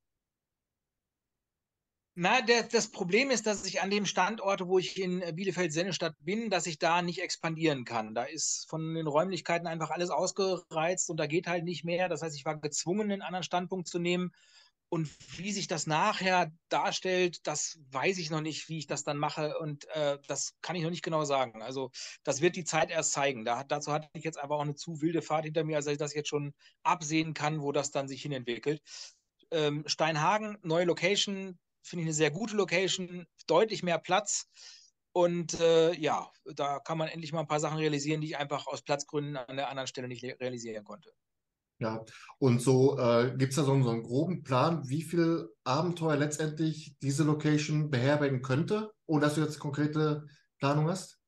[2.20, 6.50] Na, der, das Problem ist, dass ich an dem Standort, wo ich in Bielefeld-Sennestadt bin,
[6.50, 8.16] dass ich da nicht expandieren kann.
[8.16, 12.10] Da ist von den Räumlichkeiten einfach alles ausgereizt und da geht halt nicht mehr.
[12.10, 14.32] Das heißt, ich war gezwungen, einen anderen Standpunkt zu nehmen
[14.90, 19.18] und wie sich das nachher darstellt, das weiß ich noch nicht, wie ich das dann
[19.18, 19.58] mache.
[19.60, 21.62] Und äh, das kann ich noch nicht genau sagen.
[21.62, 21.92] Also
[22.24, 23.44] das wird die Zeit erst zeigen.
[23.44, 25.98] Da, dazu hatte ich jetzt einfach auch eine zu wilde Fahrt hinter mir, als ich
[25.98, 28.82] das jetzt schon absehen kann, wo das dann sich hinentwickelt.
[29.52, 34.48] Ähm, Steinhagen, neue Location, finde ich eine sehr gute Location, deutlich mehr Platz.
[35.12, 38.68] Und äh, ja, da kann man endlich mal ein paar Sachen realisieren, die ich einfach
[38.68, 41.12] aus Platzgründen an der anderen Stelle nicht realisieren konnte.
[41.80, 42.04] Ja,
[42.40, 46.96] und so äh, gibt es da so, so, einen groben Plan, wie viel Abenteuer letztendlich
[47.04, 50.26] diese Location beherbergen könnte, ohne dass du jetzt konkrete
[50.58, 51.20] Planung hast?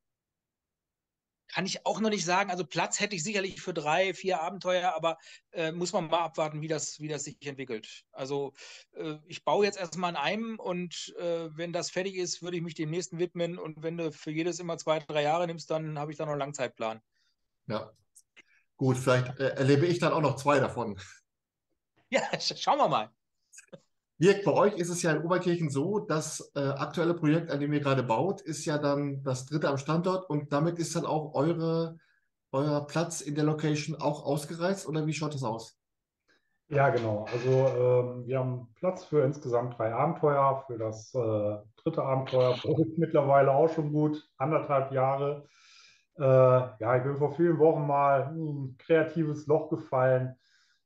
[1.49, 2.51] Kann ich auch noch nicht sagen.
[2.51, 5.17] Also Platz hätte ich sicherlich für drei, vier Abenteuer, aber
[5.51, 8.05] äh, muss man mal abwarten, wie das, wie das sich entwickelt.
[8.11, 8.53] Also
[8.93, 12.63] äh, ich baue jetzt erstmal an einem und äh, wenn das fertig ist, würde ich
[12.63, 13.57] mich dem nächsten widmen.
[13.57, 16.33] Und wenn du für jedes immer zwei, drei Jahre nimmst, dann habe ich da noch
[16.33, 17.01] einen Langzeitplan.
[17.65, 17.91] Ja,
[18.79, 20.97] Gut, vielleicht äh, erlebe ich dann auch noch zwei davon.
[22.11, 23.11] Ja, schauen wir mal.
[24.17, 27.71] Dirk, bei euch ist es ja in Oberkirchen so, das äh, aktuelle Projekt, an dem
[27.71, 31.35] ihr gerade baut, ist ja dann das dritte am Standort und damit ist dann auch
[31.35, 31.99] eure,
[32.51, 35.79] euer Platz in der Location auch ausgereizt oder wie schaut das aus?
[36.69, 37.25] Ja, genau.
[37.31, 40.63] Also ähm, wir haben Platz für insgesamt drei Abenteuer.
[40.65, 45.47] Für das äh, dritte Abenteuer brauche ich mittlerweile auch schon gut anderthalb Jahre.
[46.19, 50.35] Äh, ja, ich bin vor vielen Wochen mal ein kreatives Loch gefallen.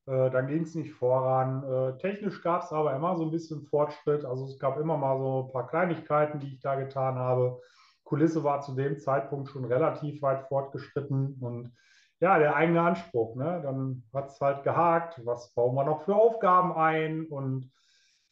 [0.05, 1.63] Äh, dann ging es nicht voran.
[1.63, 4.25] Äh, technisch gab es aber immer so ein bisschen Fortschritt.
[4.25, 7.59] Also es gab immer mal so ein paar Kleinigkeiten, die ich da getan habe.
[8.03, 11.73] Kulisse war zu dem Zeitpunkt schon relativ weit fortgeschritten und
[12.19, 13.35] ja, der eigene Anspruch.
[13.35, 13.61] Ne?
[13.63, 15.19] Dann hat es halt gehakt.
[15.25, 17.25] Was bauen wir noch für Aufgaben ein?
[17.25, 17.71] Und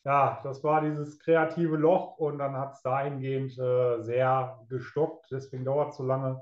[0.06, 5.28] ja, das war dieses kreative Loch und dann hat es dahingehend äh, sehr gestockt.
[5.32, 6.42] Deswegen dauert es so lange.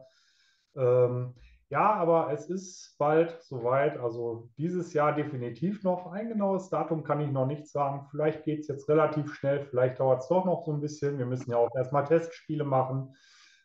[0.76, 1.34] Ähm,
[1.70, 3.98] ja, aber es ist bald soweit.
[3.98, 6.12] Also dieses Jahr definitiv noch.
[6.12, 8.08] Ein genaues Datum kann ich noch nicht sagen.
[8.10, 11.20] Vielleicht geht es jetzt relativ schnell, vielleicht dauert es doch noch so ein bisschen.
[11.20, 13.16] Wir müssen ja auch erstmal Testspiele machen.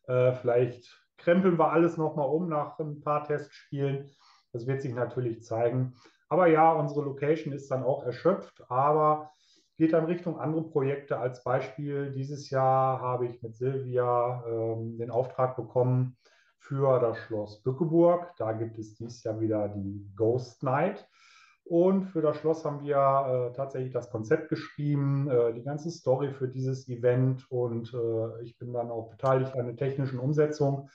[0.06, 4.10] Äh, vielleicht krempeln wir alles nochmal um nach ein paar Testspielen.
[4.52, 5.94] Das wird sich natürlich zeigen.
[6.28, 9.30] Aber ja, unsere Location ist dann auch erschöpft, aber
[9.76, 11.18] geht dann Richtung andere Projekte.
[11.18, 16.16] Als Beispiel, dieses Jahr habe ich mit Silvia ähm, den Auftrag bekommen,
[16.64, 18.34] für das Schloss Bückeburg.
[18.38, 21.06] Da gibt es dieses Jahr wieder die Ghost Night.
[21.64, 26.32] Und für das Schloss haben wir äh, tatsächlich das Konzept geschrieben, äh, die ganze Story
[26.32, 30.90] für dieses Event und äh, ich bin dann auch beteiligt an der technischen Umsetzung.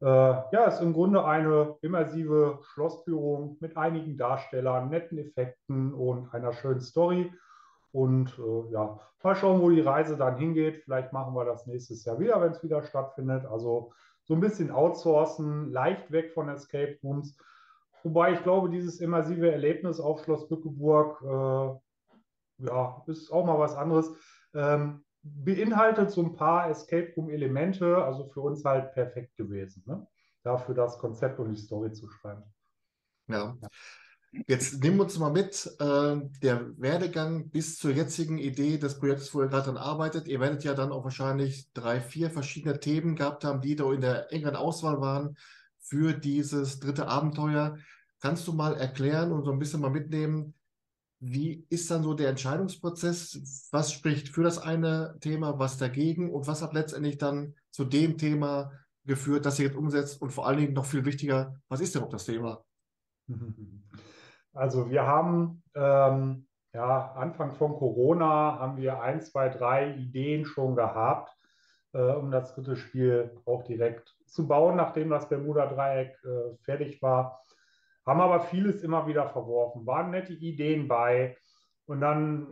[0.00, 6.52] Äh, ja, ist im Grunde eine immersive Schlossführung mit einigen Darstellern, netten Effekten und einer
[6.52, 7.32] schönen Story.
[7.92, 10.82] Und äh, ja, mal schauen, wo die Reise dann hingeht.
[10.84, 13.46] Vielleicht machen wir das nächstes Jahr wieder, wenn es wieder stattfindet.
[13.46, 13.92] Also
[14.28, 17.36] so ein bisschen outsourcen, leicht weg von Escape Rooms.
[18.04, 23.74] Wobei ich glaube, dieses immersive Erlebnis auf Schloss Bückeburg, äh, ja, ist auch mal was
[23.74, 24.12] anderes.
[24.54, 30.06] Ähm, beinhaltet so ein paar Escape Room-Elemente, also für uns halt perfekt gewesen, ne?
[30.42, 32.44] dafür das Konzept und die Story zu schreiben.
[33.28, 33.56] Ja.
[33.60, 33.68] ja.
[34.46, 39.32] Jetzt nehmen wir uns mal mit, äh, der Werdegang bis zur jetzigen Idee des Projektes,
[39.34, 40.28] wo ihr gerade dran arbeitet.
[40.28, 44.02] Ihr werdet ja dann auch wahrscheinlich drei, vier verschiedene Themen gehabt haben, die da in
[44.02, 45.36] der engeren Auswahl waren
[45.80, 47.78] für dieses dritte Abenteuer.
[48.20, 50.54] Kannst du mal erklären und so ein bisschen mal mitnehmen,
[51.20, 53.68] wie ist dann so der Entscheidungsprozess?
[53.72, 58.18] Was spricht für das eine Thema, was dagegen und was hat letztendlich dann zu dem
[58.18, 58.72] Thema
[59.04, 60.20] geführt, das ihr jetzt umsetzt?
[60.20, 62.62] Und vor allen Dingen noch viel wichtiger, was ist denn auch das Thema?
[64.58, 70.74] Also wir haben ähm, ja, Anfang von Corona haben wir ein, zwei, drei Ideen schon
[70.74, 71.30] gehabt,
[71.92, 77.40] äh, um das dritte Spiel auch direkt zu bauen, nachdem das Bermuda-Dreieck äh, fertig war.
[78.04, 79.86] Haben aber vieles immer wieder verworfen.
[79.86, 81.36] Waren nette Ideen bei.
[81.86, 82.48] Und dann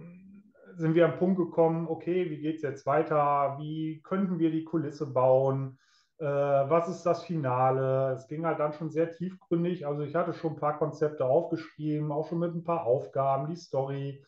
[0.77, 3.57] sind wir am Punkt gekommen, okay, wie geht es jetzt weiter?
[3.59, 5.81] Wie könnten wir die Kulisse bauen?
[6.19, 8.13] Äh, was ist das Finale?
[8.13, 9.87] Es ging halt dann schon sehr tiefgründig.
[9.87, 13.57] Also ich hatte schon ein paar Konzepte aufgeschrieben, auch schon mit ein paar Aufgaben, die
[13.57, 14.25] Story.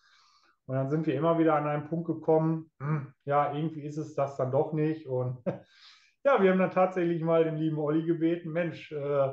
[0.66, 4.14] Und dann sind wir immer wieder an einen Punkt gekommen, hm, ja, irgendwie ist es
[4.14, 5.06] das dann doch nicht.
[5.06, 5.38] Und
[6.24, 9.32] ja, wir haben dann tatsächlich mal den lieben Olli gebeten, Mensch, äh,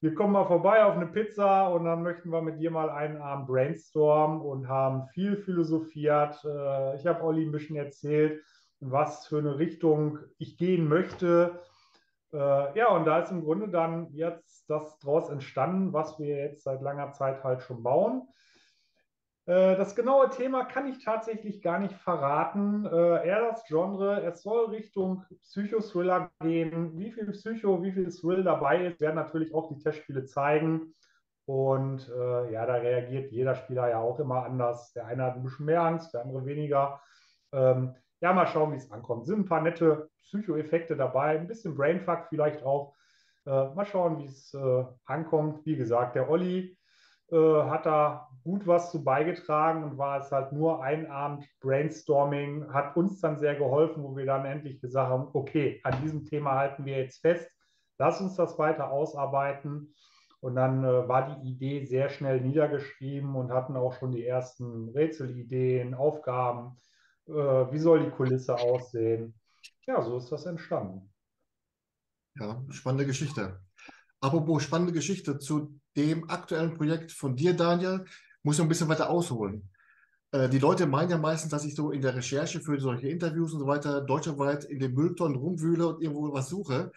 [0.00, 3.16] wir kommen mal vorbei auf eine Pizza und dann möchten wir mit dir mal einen
[3.16, 6.44] Abend brainstormen und haben viel philosophiert.
[6.44, 8.44] Äh, ich habe Olli ein bisschen erzählt,
[8.80, 11.58] was für eine Richtung ich gehen möchte.
[12.36, 16.64] Äh, ja, und da ist im Grunde dann jetzt das daraus entstanden, was wir jetzt
[16.64, 18.28] seit langer Zeit halt schon bauen.
[19.46, 22.84] Äh, das genaue Thema kann ich tatsächlich gar nicht verraten.
[22.84, 26.98] Äh, eher das Genre, es soll Richtung Psychothriller gehen.
[26.98, 30.94] Wie viel Psycho, wie viel Thrill dabei ist, werden natürlich auch die Testspiele zeigen.
[31.46, 34.92] Und äh, ja, da reagiert jeder Spieler ja auch immer anders.
[34.92, 37.00] Der eine hat ein bisschen mehr Angst, der andere weniger.
[37.52, 39.26] Ähm, ja, mal schauen, wie es ankommt.
[39.26, 42.94] Sind ein paar nette Psycho-Effekte dabei, ein bisschen Brainfuck vielleicht auch.
[43.46, 45.64] Äh, mal schauen, wie es äh, ankommt.
[45.64, 46.76] Wie gesagt, der Olli
[47.30, 52.72] äh, hat da gut was zu beigetragen und war es halt nur ein Abend Brainstorming,
[52.72, 56.54] hat uns dann sehr geholfen, wo wir dann endlich gesagt haben, okay, an diesem Thema
[56.54, 57.50] halten wir jetzt fest,
[57.98, 59.94] lass uns das weiter ausarbeiten.
[60.40, 64.90] Und dann äh, war die Idee sehr schnell niedergeschrieben und hatten auch schon die ersten
[64.90, 66.76] Rätselideen, Aufgaben,
[67.28, 69.34] äh, wie soll die Kulisse aussehen.
[69.86, 71.12] Ja, so ist das entstanden.
[72.38, 73.60] Ja, spannende Geschichte.
[74.20, 78.04] Apropos spannende Geschichte zu dem aktuellen Projekt von dir, Daniel,
[78.42, 79.70] muss ich ein bisschen weiter ausholen.
[80.32, 83.52] Äh, die Leute meinen ja meistens, dass ich so in der Recherche für solche Interviews
[83.52, 86.92] und so weiter deutschlandweit in den Mülltonnen rumwühle und irgendwo was suche.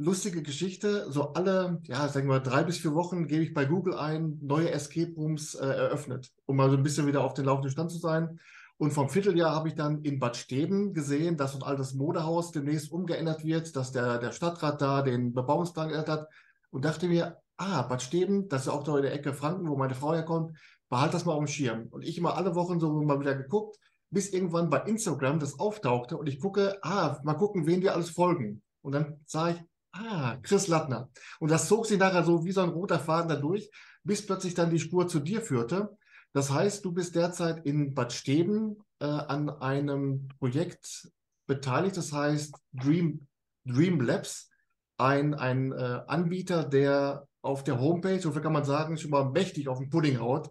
[0.00, 3.96] Lustige Geschichte, so alle, ja, sagen wir drei bis vier Wochen gebe ich bei Google
[3.96, 7.72] ein, neue Escape Rooms äh, eröffnet, um mal so ein bisschen wieder auf den laufenden
[7.72, 8.38] Stand zu sein.
[8.78, 12.92] Und vom Vierteljahr habe ich dann in Bad Steben gesehen, dass ein altes Modehaus demnächst
[12.92, 16.28] umgeändert wird, dass der, der Stadtrat da den Bebauungsplan geändert hat
[16.70, 19.76] und dachte mir, ah, Bad Steben, das ist auch da in der Ecke Franken, wo
[19.76, 20.56] meine Frau herkommt,
[20.88, 21.88] behalt das mal auf dem Schirm.
[21.90, 23.78] Und ich immer alle Wochen so mal wieder geguckt,
[24.10, 28.10] bis irgendwann bei Instagram das auftauchte und ich gucke, ah, mal gucken, wen wir alles
[28.10, 28.62] folgen.
[28.80, 29.62] Und dann sah ich,
[29.92, 31.10] ah, Chris Lattner.
[31.40, 33.70] Und das zog sich nachher so wie so ein roter Faden da durch,
[34.04, 35.97] bis plötzlich dann die Spur zu dir führte.
[36.32, 41.10] Das heißt, du bist derzeit in Bad Steben äh, an einem Projekt
[41.46, 43.26] beteiligt, das heißt Dream,
[43.64, 44.50] Dream Labs,
[44.98, 49.30] ein, ein äh, Anbieter, der auf der Homepage, so viel kann man sagen, schon mal
[49.30, 50.50] mächtig auf den Pudding haut,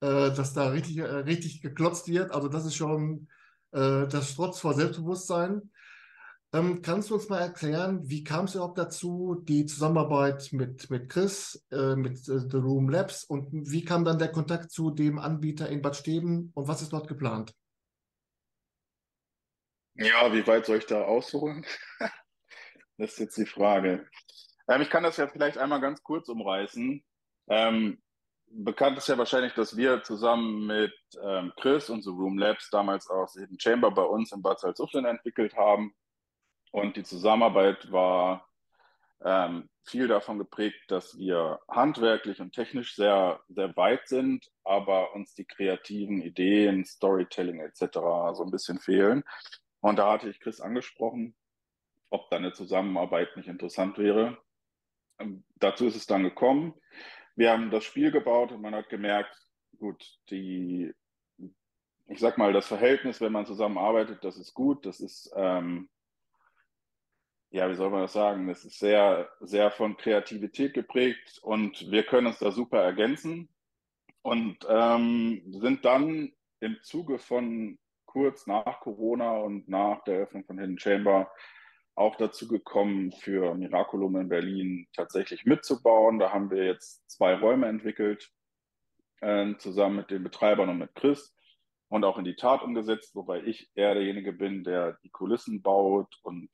[0.00, 2.30] äh, dass da richtig, äh, richtig geklotzt wird.
[2.32, 3.28] Also das ist schon
[3.72, 5.70] äh, das Strotz vor Selbstbewusstsein.
[6.54, 11.10] Ähm, kannst du uns mal erklären, wie kam es überhaupt dazu, die Zusammenarbeit mit, mit
[11.10, 15.18] Chris, äh, mit äh, The Room Labs und wie kam dann der Kontakt zu dem
[15.18, 17.52] Anbieter in Bad Steben und was ist dort geplant?
[19.94, 21.66] Ja, wie weit soll ich da ausholen?
[22.96, 24.08] das ist jetzt die Frage.
[24.68, 27.04] Ähm, ich kann das ja vielleicht einmal ganz kurz umreißen.
[27.48, 28.02] Ähm,
[28.46, 33.10] bekannt ist ja wahrscheinlich, dass wir zusammen mit ähm, Chris und The Room Labs damals
[33.10, 35.92] auch Hidden Chamber bei uns in Bad Salzuflen entwickelt haben.
[36.70, 38.46] Und die Zusammenarbeit war
[39.24, 45.34] ähm, viel davon geprägt, dass wir handwerklich und technisch sehr, sehr weit sind, aber uns
[45.34, 47.80] die kreativen Ideen, Storytelling etc.
[48.34, 49.24] so ein bisschen fehlen.
[49.80, 51.34] Und da hatte ich Chris angesprochen,
[52.10, 54.38] ob da eine Zusammenarbeit nicht interessant wäre.
[55.18, 56.74] Ähm, dazu ist es dann gekommen.
[57.34, 59.34] Wir haben das Spiel gebaut und man hat gemerkt,
[59.78, 60.92] gut, die,
[62.06, 65.88] ich sag mal, das Verhältnis, wenn man zusammenarbeitet, das ist gut, das ist ähm,
[67.50, 68.46] ja, wie soll man das sagen?
[68.48, 73.48] Das ist sehr, sehr von Kreativität geprägt und wir können uns da super ergänzen
[74.22, 80.58] und ähm, sind dann im Zuge von kurz nach Corona und nach der Eröffnung von
[80.58, 81.30] Hidden Chamber
[81.94, 86.18] auch dazu gekommen, für Miraculum in Berlin tatsächlich mitzubauen.
[86.18, 88.30] Da haben wir jetzt zwei Räume entwickelt,
[89.20, 91.34] äh, zusammen mit den Betreibern und mit Chris
[91.88, 96.18] und auch in die Tat umgesetzt, wobei ich eher derjenige bin, der die Kulissen baut
[96.22, 96.50] und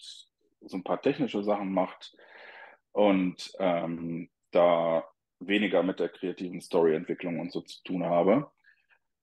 [0.66, 2.16] so ein paar technische Sachen macht
[2.92, 5.04] und ähm, da
[5.40, 8.50] weniger mit der kreativen Storyentwicklung und so zu tun habe.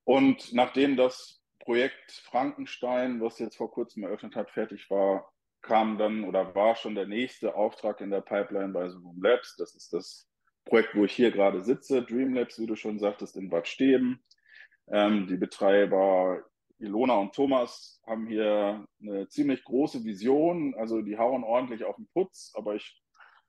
[0.03, 6.23] Und nachdem das Projekt Frankenstein, was jetzt vor kurzem eröffnet hat, fertig war, kam dann
[6.23, 9.55] oder war schon der nächste Auftrag in der Pipeline bei Zoom Labs.
[9.57, 10.27] Das ist das
[10.65, 14.23] Projekt, wo ich hier gerade sitze, Dream Labs, wie du schon sagtest, in Bad Steben.
[14.91, 16.43] Ähm, die Betreiber
[16.81, 20.73] Ilona und Thomas haben hier eine ziemlich große Vision.
[20.75, 23.01] Also die hauen ordentlich auf den Putz, aber ich,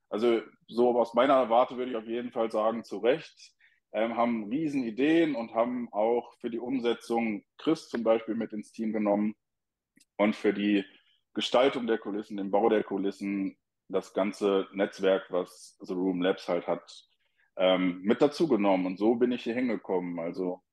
[0.09, 3.53] also so aus meiner Warte würde ich auf jeden Fall sagen, zu Recht.
[3.95, 8.71] Ähm, haben riesen Ideen und haben auch für die Umsetzung Chris zum Beispiel mit ins
[8.71, 9.35] Team genommen
[10.17, 10.83] und für die
[11.35, 13.55] Gestaltung der Kulissen, den Bau der Kulissen,
[13.89, 17.07] das ganze Netzwerk, was The Room Labs halt hat,
[17.57, 18.85] ähm, mit dazu genommen.
[18.85, 20.19] Und so bin ich hier hingekommen.
[20.19, 20.63] Also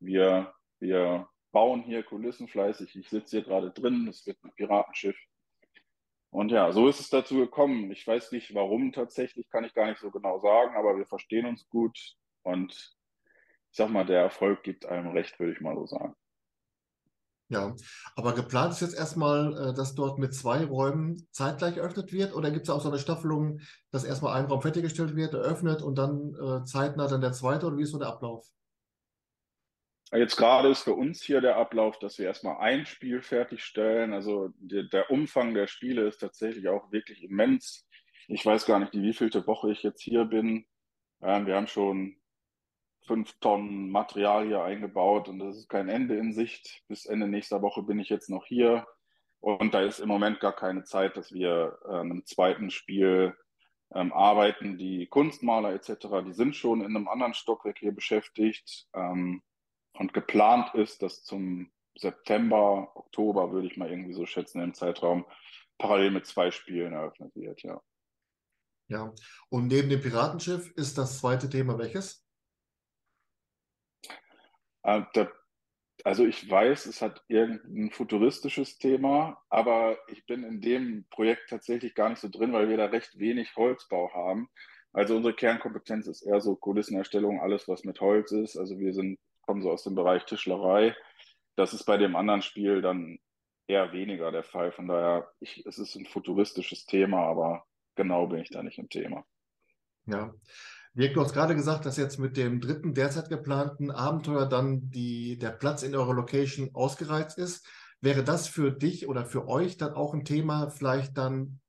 [0.00, 2.94] wir, wir bauen hier Kulissen fleißig.
[2.96, 5.16] Ich sitze hier gerade drin, es wird ein Piratenschiff.
[6.28, 7.90] Und ja, so ist es dazu gekommen.
[7.92, 11.46] Ich weiß nicht, warum tatsächlich, kann ich gar nicht so genau sagen, aber wir verstehen
[11.46, 11.98] uns gut
[12.42, 16.14] und ich sag mal, der Erfolg gibt einem recht, würde ich mal so sagen.
[17.48, 17.74] Ja,
[18.16, 22.50] aber geplant ist jetzt erstmal, äh, dass dort mit zwei Räumen zeitgleich eröffnet wird oder
[22.50, 26.34] gibt es auch so eine Staffelung, dass erstmal ein Raum fertiggestellt wird, eröffnet und dann
[26.34, 28.46] äh, zeitnah dann der zweite oder wie ist so der Ablauf?
[30.12, 34.12] Jetzt gerade ist für uns hier der Ablauf, dass wir erstmal ein Spiel fertigstellen.
[34.12, 37.88] Also der, der Umfang der Spiele ist tatsächlich auch wirklich immens.
[38.28, 40.66] Ich weiß gar nicht, wie wievielte Woche ich jetzt hier bin.
[41.22, 42.16] Ähm, wir haben schon
[43.06, 46.82] fünf Tonnen Material hier eingebaut und das ist kein Ende in Sicht.
[46.88, 48.86] Bis Ende nächster Woche bin ich jetzt noch hier.
[49.40, 53.36] Und da ist im Moment gar keine Zeit, dass wir äh, einem zweiten Spiel
[53.92, 54.78] ähm, arbeiten.
[54.78, 58.86] Die Kunstmaler etc., die sind schon in einem anderen Stockwerk hier beschäftigt.
[58.94, 59.42] Ähm,
[59.98, 65.24] und geplant ist, dass zum September, Oktober, würde ich mal irgendwie so schätzen, im Zeitraum
[65.78, 67.80] parallel mit zwei Spielen eröffnet wird, ja.
[68.88, 69.12] Ja,
[69.48, 72.24] und neben dem Piratenschiff ist das zweite Thema welches?
[74.84, 75.02] Äh,
[76.04, 81.96] also ich weiß, es hat irgendein futuristisches Thema, aber ich bin in dem Projekt tatsächlich
[81.96, 84.48] gar nicht so drin, weil wir da recht wenig Holzbau haben.
[84.92, 88.56] Also unsere Kernkompetenz ist eher so Kulissenerstellung, alles was mit Holz ist.
[88.56, 90.94] Also wir sind, kommen so aus dem Bereich Tischlerei.
[91.56, 93.18] Das ist bei dem anderen Spiel dann
[93.66, 94.72] eher weniger der Fall.
[94.72, 98.88] Von daher, ich, es ist ein futuristisches Thema, aber genau bin ich da nicht im
[98.88, 99.24] Thema.
[100.06, 100.34] Ja,
[100.94, 105.38] Dirk, du hast gerade gesagt, dass jetzt mit dem dritten derzeit geplanten Abenteuer dann die,
[105.38, 107.66] der Platz in eurer Location ausgereizt ist.
[108.00, 111.60] Wäre das für dich oder für euch dann auch ein Thema, vielleicht dann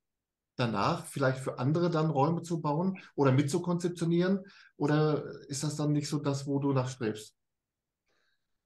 [0.56, 4.46] danach, vielleicht für andere dann Räume zu bauen oder mitzukonzeptionieren?
[4.76, 7.37] Oder ist das dann nicht so das, wo du nachstrebst?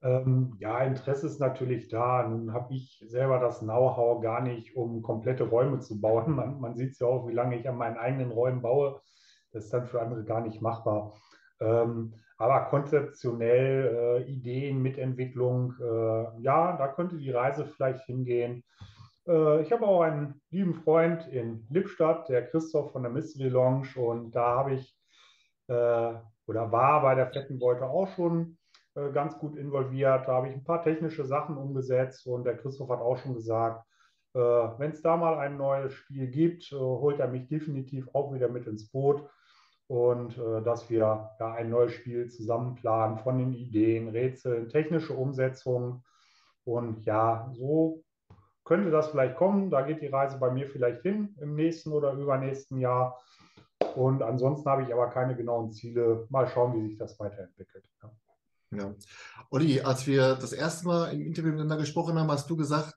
[0.02, 2.26] Ähm, ja, Interesse ist natürlich da.
[2.26, 6.32] Nun habe ich selber das Know-how gar nicht, um komplette Räume zu bauen.
[6.34, 9.00] Man, man sieht es ja auch, wie lange ich an meinen eigenen Räumen baue.
[9.52, 11.14] Das ist dann für andere gar nicht machbar.
[11.60, 18.64] Ähm, aber konzeptionell äh, Ideen, Mitentwicklung, äh, ja, da könnte die Reise vielleicht hingehen.
[19.28, 23.90] Äh, ich habe auch einen lieben Freund in Lippstadt, der Christoph von der Mystery Lounge,
[23.94, 24.96] und da habe ich
[25.68, 26.14] äh,
[26.46, 28.58] oder war bei der Fetten Beute auch schon
[28.94, 30.28] ganz gut involviert.
[30.28, 33.86] Da habe ich ein paar technische Sachen umgesetzt und der Christoph hat auch schon gesagt,
[34.34, 38.48] äh, wenn es da mal ein neues Spiel gibt, holt er mich definitiv auch wieder
[38.48, 39.28] mit ins Boot
[39.88, 45.14] und äh, dass wir ja, ein neues Spiel zusammen planen von den Ideen, Rätseln, technische
[45.14, 46.02] Umsetzung.
[46.64, 48.02] Und ja, so
[48.64, 49.70] könnte das vielleicht kommen.
[49.70, 53.20] Da geht die Reise bei mir vielleicht hin im nächsten oder übernächsten Jahr.
[53.94, 56.26] Und ansonsten habe ich aber keine genauen Ziele.
[56.30, 57.84] Mal schauen, wie sich das weiterentwickelt.
[58.02, 58.10] Ja.
[58.72, 58.94] Ja.
[59.50, 62.94] Olli, als wir das erste Mal im Interview miteinander gesprochen haben, hast du gesagt,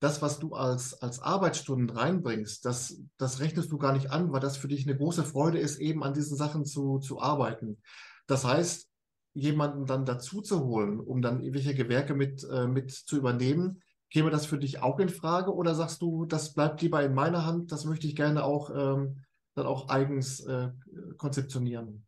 [0.00, 4.40] das, was du als, als Arbeitsstunden reinbringst, das, das rechnest du gar nicht an, weil
[4.40, 7.78] das für dich eine große Freude ist, eben an diesen Sachen zu, zu arbeiten.
[8.26, 8.90] Das heißt,
[9.32, 14.30] jemanden dann dazu zu holen, um dann irgendwelche Gewerke mit, äh, mit zu übernehmen, käme
[14.30, 17.72] das für dich auch in Frage oder sagst du, das bleibt lieber in meiner Hand,
[17.72, 20.70] das möchte ich gerne auch ähm, dann auch eigens äh,
[21.16, 22.06] konzeptionieren?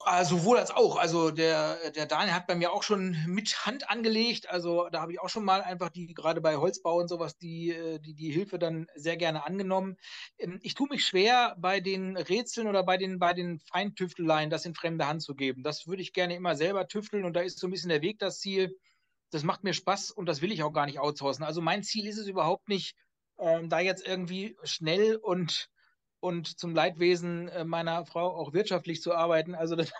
[0.00, 0.96] Also sowohl als auch.
[0.96, 4.48] Also der, der Daniel hat bei mir auch schon mit Hand angelegt.
[4.48, 7.70] Also da habe ich auch schon mal einfach die, gerade bei Holzbau und sowas, die,
[7.70, 9.96] äh, die, die Hilfe dann sehr gerne angenommen.
[10.38, 14.64] Ähm, ich tue mich schwer, bei den Rätseln oder bei den, bei den Feintüfteleien das
[14.66, 15.64] in fremde Hand zu geben.
[15.64, 18.20] Das würde ich gerne immer selber tüfteln und da ist so ein bisschen der Weg
[18.20, 18.78] das Ziel.
[19.30, 21.44] Das macht mir Spaß und das will ich auch gar nicht outsourcen.
[21.44, 22.94] Also mein Ziel ist es überhaupt nicht,
[23.38, 25.68] ähm, da jetzt irgendwie schnell und
[26.20, 29.54] und zum Leidwesen äh, meiner Frau auch wirtschaftlich zu arbeiten.
[29.54, 29.92] Also das,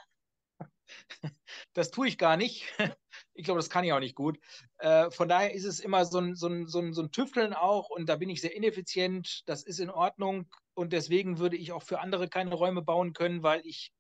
[1.75, 2.67] das tue ich gar nicht.
[3.35, 4.39] Ich glaube, das kann ich auch nicht gut.
[4.79, 7.53] Äh, von daher ist es immer so ein, so, ein, so, ein, so ein Tüfteln
[7.55, 9.43] auch und da bin ich sehr ineffizient.
[9.47, 13.45] Das ist in Ordnung und deswegen würde ich auch für andere keine Räume bauen können,
[13.45, 13.93] weil ich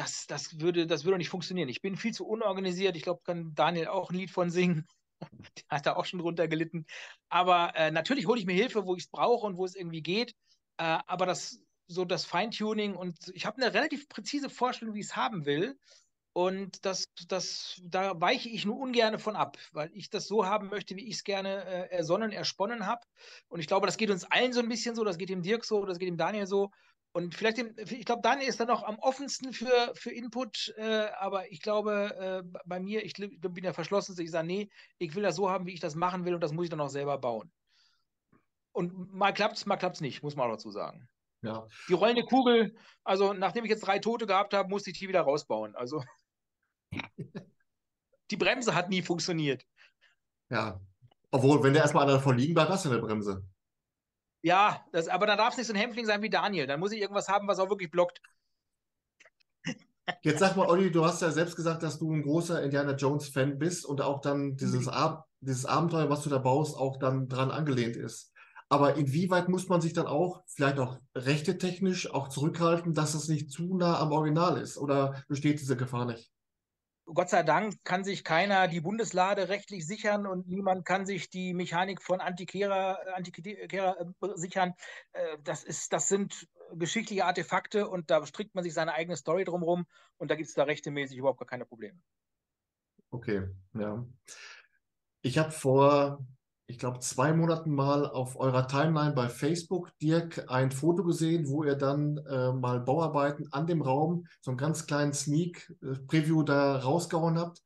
[0.00, 1.68] das, das würde, das würde nicht funktionieren.
[1.68, 2.96] Ich bin viel zu unorganisiert.
[2.96, 4.86] Ich glaube, kann Daniel auch ein Lied von singen.
[5.20, 6.86] Der hat da auch schon drunter gelitten.
[7.28, 10.02] Aber äh, natürlich hole ich mir Hilfe, wo ich es brauche und wo es irgendwie
[10.02, 10.34] geht.
[10.80, 15.06] Äh, aber das so das Feintuning und ich habe eine relativ präzise Vorstellung, wie ich
[15.06, 15.76] es haben will.
[16.32, 20.68] Und das, das, da weiche ich nur ungern von ab, weil ich das so haben
[20.68, 23.02] möchte, wie ich es gerne äh, ersonnen, ersponnen habe.
[23.48, 25.64] Und ich glaube, das geht uns allen so ein bisschen so, das geht dem Dirk
[25.64, 26.70] so, das geht dem Daniel so.
[27.12, 31.08] Und vielleicht, dem, ich glaube, Daniel ist dann noch am offensten für, für Input, äh,
[31.18, 35.24] aber ich glaube, äh, bei mir, ich bin ja verschlossen, ich sage, nee, ich will
[35.24, 37.18] das so haben, wie ich das machen will und das muss ich dann auch selber
[37.18, 37.50] bauen.
[38.72, 41.08] Und mal klappt es, mal klappt es nicht, muss man auch dazu sagen.
[41.42, 41.66] Ja.
[41.88, 45.22] Die rollende Kugel, also nachdem ich jetzt drei Tote gehabt habe, musste ich die wieder
[45.22, 45.74] rausbauen.
[45.74, 46.04] Also
[48.30, 49.66] die Bremse hat nie funktioniert.
[50.50, 50.80] Ja.
[51.30, 53.44] Obwohl, wenn der erstmal einer davon liegen bleibt, hast du eine Bremse.
[54.42, 56.66] Ja, das, aber dann darf es nicht so ein Hämpfling sein wie Daniel.
[56.66, 58.20] Dann muss ich irgendwas haben, was auch wirklich blockt.
[60.22, 63.58] Jetzt sag mal, Olli, du hast ja selbst gesagt, dass du ein großer Indiana Jones-Fan
[63.58, 67.50] bist und auch dann dieses, Ab dieses Abenteuer, was du da baust, auch dann dran
[67.50, 68.29] angelehnt ist.
[68.72, 73.50] Aber inwieweit muss man sich dann auch, vielleicht auch rechtetechnisch, auch zurückhalten, dass es nicht
[73.50, 74.78] zu nah am Original ist?
[74.78, 76.30] Oder besteht diese Gefahr nicht?
[77.04, 81.52] Gott sei Dank kann sich keiner die Bundeslade rechtlich sichern und niemand kann sich die
[81.52, 84.74] Mechanik von Antikera, Antikera äh, sichern.
[85.12, 89.44] Äh, das, ist, das sind geschichtliche Artefakte und da strickt man sich seine eigene Story
[89.44, 89.86] drumherum
[90.18, 91.98] und da gibt es da rechtemäßig überhaupt gar keine Probleme.
[93.10, 94.06] Okay, ja.
[95.22, 96.24] Ich habe vor
[96.70, 101.64] ich glaube, zwei Monaten mal auf eurer Timeline bei Facebook, Dirk, ein Foto gesehen, wo
[101.64, 106.78] ihr dann äh, mal Bauarbeiten an dem Raum, so einen ganz kleinen Sneak-Preview äh, da
[106.78, 107.60] rausgehauen habt.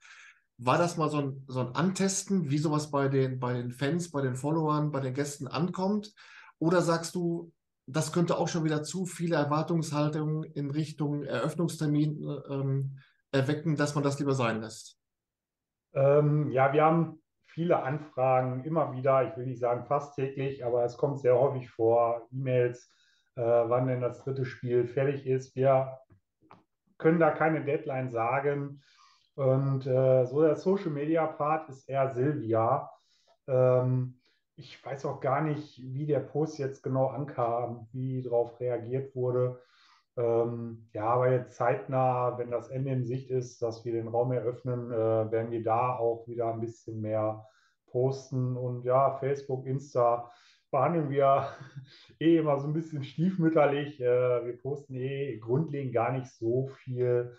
[0.57, 4.11] War das mal so ein, so ein Antesten, wie sowas bei den, bei den Fans,
[4.11, 6.15] bei den Followern, bei den Gästen ankommt?
[6.59, 7.53] Oder sagst du,
[7.87, 12.99] das könnte auch schon wieder zu viele Erwartungshaltungen in Richtung Eröffnungstermin äh, ähm,
[13.33, 14.97] erwecken, dass man das lieber sein lässt?
[15.93, 17.19] Ähm, ja, wir haben
[17.55, 21.71] viele Anfragen immer wieder, ich will nicht sagen fast täglich, aber es kommt sehr häufig
[21.71, 22.93] vor, E-Mails,
[23.37, 25.55] äh, wann denn das dritte Spiel fertig ist.
[25.55, 25.99] Wir
[26.99, 28.83] können da keine Deadline sagen.
[29.37, 32.91] Und äh, so der Social Media Part ist eher Silvia.
[33.47, 34.19] Ähm,
[34.57, 39.61] ich weiß auch gar nicht, wie der Post jetzt genau ankam, wie darauf reagiert wurde.
[40.17, 44.33] Ähm, ja, aber jetzt zeitnah, wenn das Ende in Sicht ist, dass wir den Raum
[44.33, 47.47] eröffnen, äh, werden wir da auch wieder ein bisschen mehr
[47.87, 48.57] posten.
[48.57, 50.31] Und ja, Facebook, Insta
[50.71, 51.49] behandeln wir
[52.21, 54.01] eh immer so ein bisschen stiefmütterlich.
[54.01, 57.37] Äh, wir posten eh grundlegend gar nicht so viel.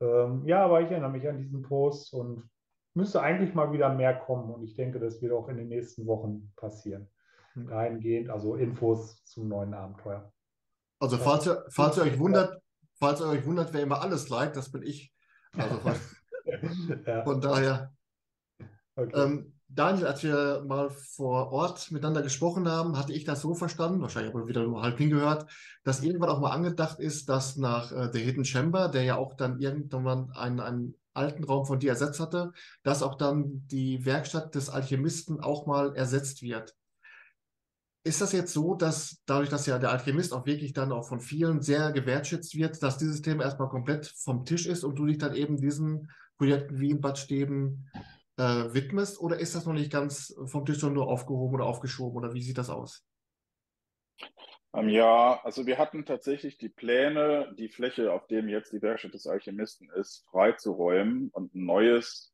[0.00, 2.48] Ähm, ja, aber ich erinnere mich an diesen Post und
[2.94, 4.50] müsste eigentlich mal wieder mehr kommen.
[4.50, 7.08] Und ich denke, das wird auch in den nächsten Wochen passieren.
[7.54, 7.68] Hm.
[7.68, 10.32] Dahingehend, also Infos zum neuen Abenteuer.
[11.00, 12.60] Also falls ihr, falls ihr euch wundert,
[12.98, 15.12] falls ihr euch wundert, wer immer alles liked, das bin ich.
[15.56, 15.94] Also von,
[17.06, 17.24] ja.
[17.24, 17.92] von daher.
[18.94, 19.10] Okay.
[19.14, 24.02] Ähm, Daniel, als wir mal vor Ort miteinander gesprochen haben, hatte ich das so verstanden,
[24.02, 25.46] wahrscheinlich habe ich wieder nur halb hingehört,
[25.84, 29.34] dass irgendwann auch mal angedacht ist, dass nach äh, The Hidden Chamber, der ja auch
[29.34, 34.54] dann irgendwann einen, einen alten Raum von dir ersetzt hatte, dass auch dann die Werkstatt
[34.56, 36.74] des Alchemisten auch mal ersetzt wird.
[38.02, 41.20] Ist das jetzt so, dass dadurch, dass ja der Alchemist auch wirklich dann auch von
[41.20, 45.18] vielen sehr gewertschätzt wird, dass dieses Thema erstmal komplett vom Tisch ist und du dich
[45.18, 47.90] dann eben diesen Projekten wie in Bad Steben
[48.38, 49.20] äh, widmest?
[49.20, 52.16] Oder ist das noch nicht ganz vom Tisch nur aufgehoben oder aufgeschoben?
[52.16, 53.04] Oder wie sieht das aus?
[54.72, 59.14] Ähm, ja, also wir hatten tatsächlich die Pläne, die Fläche, auf dem jetzt die Werkstatt
[59.14, 62.29] des Alchemisten ist, freizuräumen und ein neues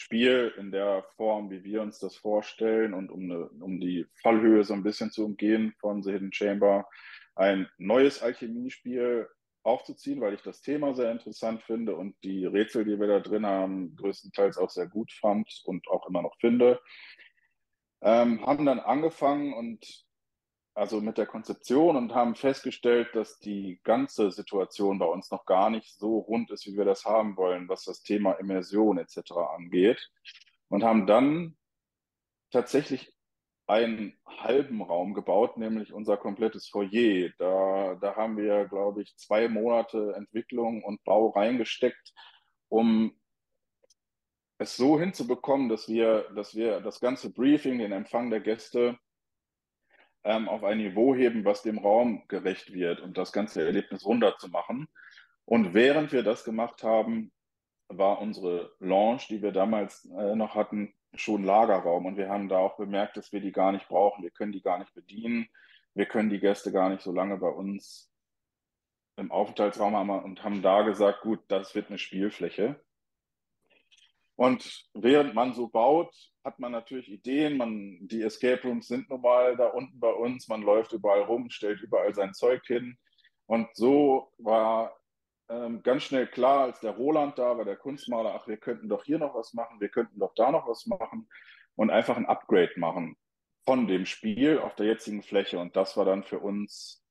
[0.00, 4.64] Spiel in der Form, wie wir uns das vorstellen und um, eine, um die Fallhöhe
[4.64, 6.88] so ein bisschen zu umgehen von The Hidden Chamber,
[7.34, 9.28] ein neues Alchemiespiel
[9.62, 13.44] aufzuziehen, weil ich das Thema sehr interessant finde und die Rätsel, die wir da drin
[13.44, 16.80] haben, größtenteils auch sehr gut fand und auch immer noch finde.
[18.00, 20.06] Ähm, haben dann angefangen und
[20.80, 25.68] also mit der Konzeption und haben festgestellt, dass die ganze Situation bei uns noch gar
[25.68, 29.32] nicht so rund ist, wie wir das haben wollen, was das Thema Immersion etc.
[29.54, 30.10] angeht.
[30.70, 31.58] Und haben dann
[32.50, 33.12] tatsächlich
[33.66, 37.28] einen halben Raum gebaut, nämlich unser komplettes Foyer.
[37.36, 42.14] Da, da haben wir, glaube ich, zwei Monate Entwicklung und Bau reingesteckt,
[42.70, 43.12] um
[44.56, 48.98] es so hinzubekommen, dass wir, dass wir das ganze Briefing, den Empfang der Gäste
[50.24, 54.36] ähm, auf ein Niveau heben, was dem Raum gerecht wird und das ganze Erlebnis runter
[54.38, 54.88] zu machen.
[55.44, 57.32] Und während wir das gemacht haben,
[57.88, 62.06] war unsere Launch, die wir damals äh, noch hatten, schon Lagerraum.
[62.06, 64.22] Und wir haben da auch bemerkt, dass wir die gar nicht brauchen.
[64.22, 65.48] Wir können die gar nicht bedienen.
[65.94, 68.12] Wir können die Gäste gar nicht so lange bei uns
[69.16, 72.80] im Aufenthaltsraum haben und haben da gesagt, gut, das wird eine Spielfläche.
[74.40, 77.58] Und während man so baut, hat man natürlich Ideen.
[77.58, 80.48] Man, die Escape Rooms sind nun mal da unten bei uns.
[80.48, 82.96] Man läuft überall rum, stellt überall sein Zeug hin.
[83.44, 84.96] Und so war
[85.50, 89.04] ähm, ganz schnell klar, als der Roland da war, der Kunstmaler, ach, wir könnten doch
[89.04, 91.28] hier noch was machen, wir könnten doch da noch was machen
[91.76, 93.18] und einfach ein Upgrade machen
[93.66, 95.58] von dem Spiel auf der jetzigen Fläche.
[95.58, 97.04] Und das war dann für uns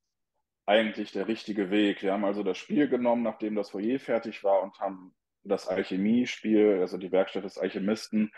[0.65, 2.01] eigentlich der richtige Weg.
[2.01, 5.13] Wir haben also das Spiel genommen, nachdem das Foyer fertig war und haben
[5.43, 8.31] das Alchemie-Spiel, also die Werkstatt des Alchemisten,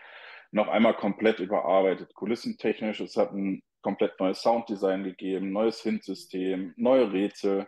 [0.52, 2.14] noch einmal komplett überarbeitet.
[2.14, 7.68] Kulissentechnisch, es hat ein komplett neues Sounddesign gegeben, neues Hintsystem, neue Rätsel.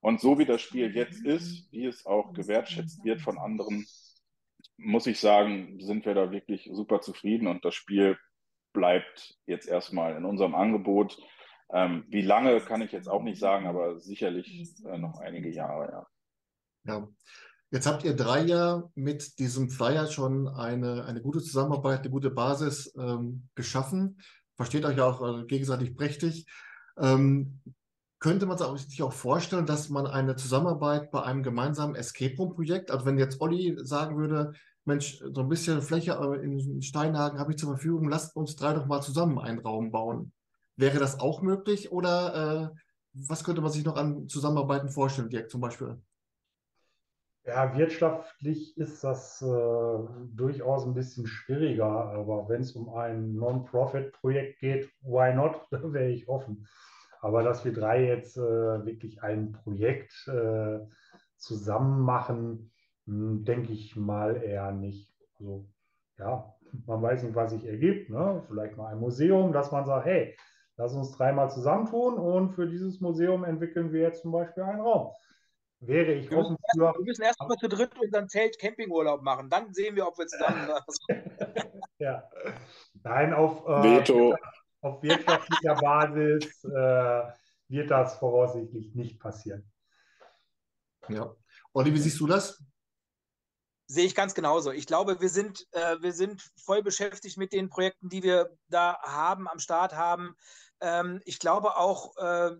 [0.00, 3.86] Und so wie das Spiel jetzt ist, wie es auch gewertschätzt wird von anderen,
[4.76, 8.18] muss ich sagen, sind wir da wirklich super zufrieden und das Spiel
[8.72, 11.18] bleibt jetzt erstmal in unserem Angebot.
[11.72, 15.90] Ähm, wie lange kann ich jetzt auch nicht sagen, aber sicherlich äh, noch einige Jahre,
[15.92, 16.06] ja.
[16.84, 17.08] Ja.
[17.72, 22.30] Jetzt habt ihr drei Jahre mit diesem Flyer schon eine, eine gute Zusammenarbeit, eine gute
[22.30, 24.20] Basis ähm, geschaffen.
[24.56, 26.46] Versteht euch auch äh, gegenseitig prächtig.
[26.98, 27.60] Ähm,
[28.18, 33.06] könnte man sich auch vorstellen, dass man eine Zusammenarbeit bei einem gemeinsamen Escape Room-Projekt, also
[33.06, 34.52] wenn jetzt Olli sagen würde,
[34.84, 38.74] Mensch, so ein bisschen Fläche äh, in Steinhagen habe ich zur Verfügung, lasst uns drei
[38.74, 40.32] doch mal zusammen einen Raum bauen.
[40.76, 42.76] Wäre das auch möglich oder äh,
[43.12, 46.00] was könnte man sich noch an Zusammenarbeiten vorstellen, Dirk, zum Beispiel?
[47.50, 49.46] Ja, wirtschaftlich ist das äh,
[50.36, 55.66] durchaus ein bisschen schwieriger, aber wenn es um ein Non-Profit-Projekt geht, why not?
[55.72, 56.68] Da wäre ich offen.
[57.20, 58.40] Aber dass wir drei jetzt äh,
[58.86, 60.78] wirklich ein Projekt äh,
[61.38, 62.70] zusammen machen,
[63.06, 65.12] hm, denke ich mal eher nicht.
[65.40, 65.66] Also
[66.18, 66.54] ja,
[66.86, 68.10] man weiß nicht, was sich ergibt.
[68.10, 68.44] Ne?
[68.46, 70.36] Vielleicht mal ein Museum, dass man sagt, hey,
[70.76, 75.10] lass uns dreimal zusammentun und für dieses Museum entwickeln wir jetzt zum Beispiel einen Raum.
[75.80, 76.92] Wäre ich offen für.
[76.92, 79.48] wir müssen erst mal zu dritt unseren Zelt-Campingurlaub machen.
[79.48, 80.68] Dann sehen wir, ob wir zusammen.
[81.98, 82.28] ja.
[83.02, 84.34] Nein, auf, äh,
[84.82, 87.22] auf wirtschaftlicher Basis äh,
[87.68, 89.70] wird das voraussichtlich nicht passieren.
[91.08, 91.34] Ja.
[91.72, 92.62] Olli, wie siehst du das?
[93.86, 94.72] Sehe ich ganz genauso.
[94.72, 98.98] Ich glaube, wir sind, äh, wir sind voll beschäftigt mit den Projekten, die wir da
[99.02, 100.36] haben, am Start haben.
[100.80, 102.50] Ähm, ich glaube auch äh,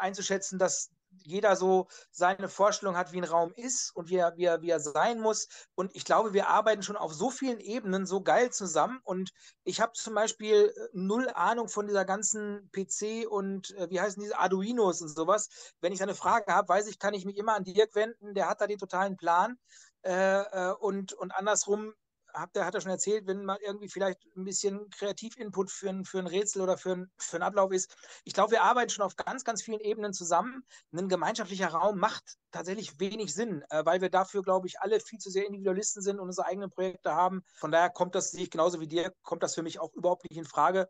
[0.00, 0.90] einzuschätzen, dass
[1.26, 4.70] jeder so seine Vorstellung hat, wie ein Raum ist und wie er, wie, er, wie
[4.70, 5.48] er sein muss.
[5.74, 9.00] Und ich glaube, wir arbeiten schon auf so vielen Ebenen so geil zusammen.
[9.04, 9.32] Und
[9.64, 14.22] ich habe zum Beispiel äh, null Ahnung von dieser ganzen PC und äh, wie heißen
[14.22, 15.48] diese Arduinos und sowas.
[15.80, 18.48] Wenn ich eine Frage habe, weiß ich, kann ich mich immer an Dirk wenden, der
[18.48, 19.58] hat da den totalen Plan.
[20.02, 21.94] Äh, äh und, und andersrum
[22.34, 26.04] habt ihr, hat er schon erzählt, wenn mal irgendwie vielleicht ein bisschen Kreativinput für ein,
[26.04, 27.96] für ein Rätsel oder für, ein, für einen Ablauf ist.
[28.24, 30.64] Ich glaube, wir arbeiten schon auf ganz, ganz vielen Ebenen zusammen.
[30.92, 35.18] Ein gemeinschaftlicher Raum macht tatsächlich wenig Sinn, äh, weil wir dafür, glaube ich, alle viel
[35.18, 37.42] zu sehr Individualisten sind und unsere eigenen Projekte haben.
[37.54, 40.24] Von daher kommt das, sehe ich genauso wie dir, kommt das für mich auch überhaupt
[40.28, 40.88] nicht in Frage.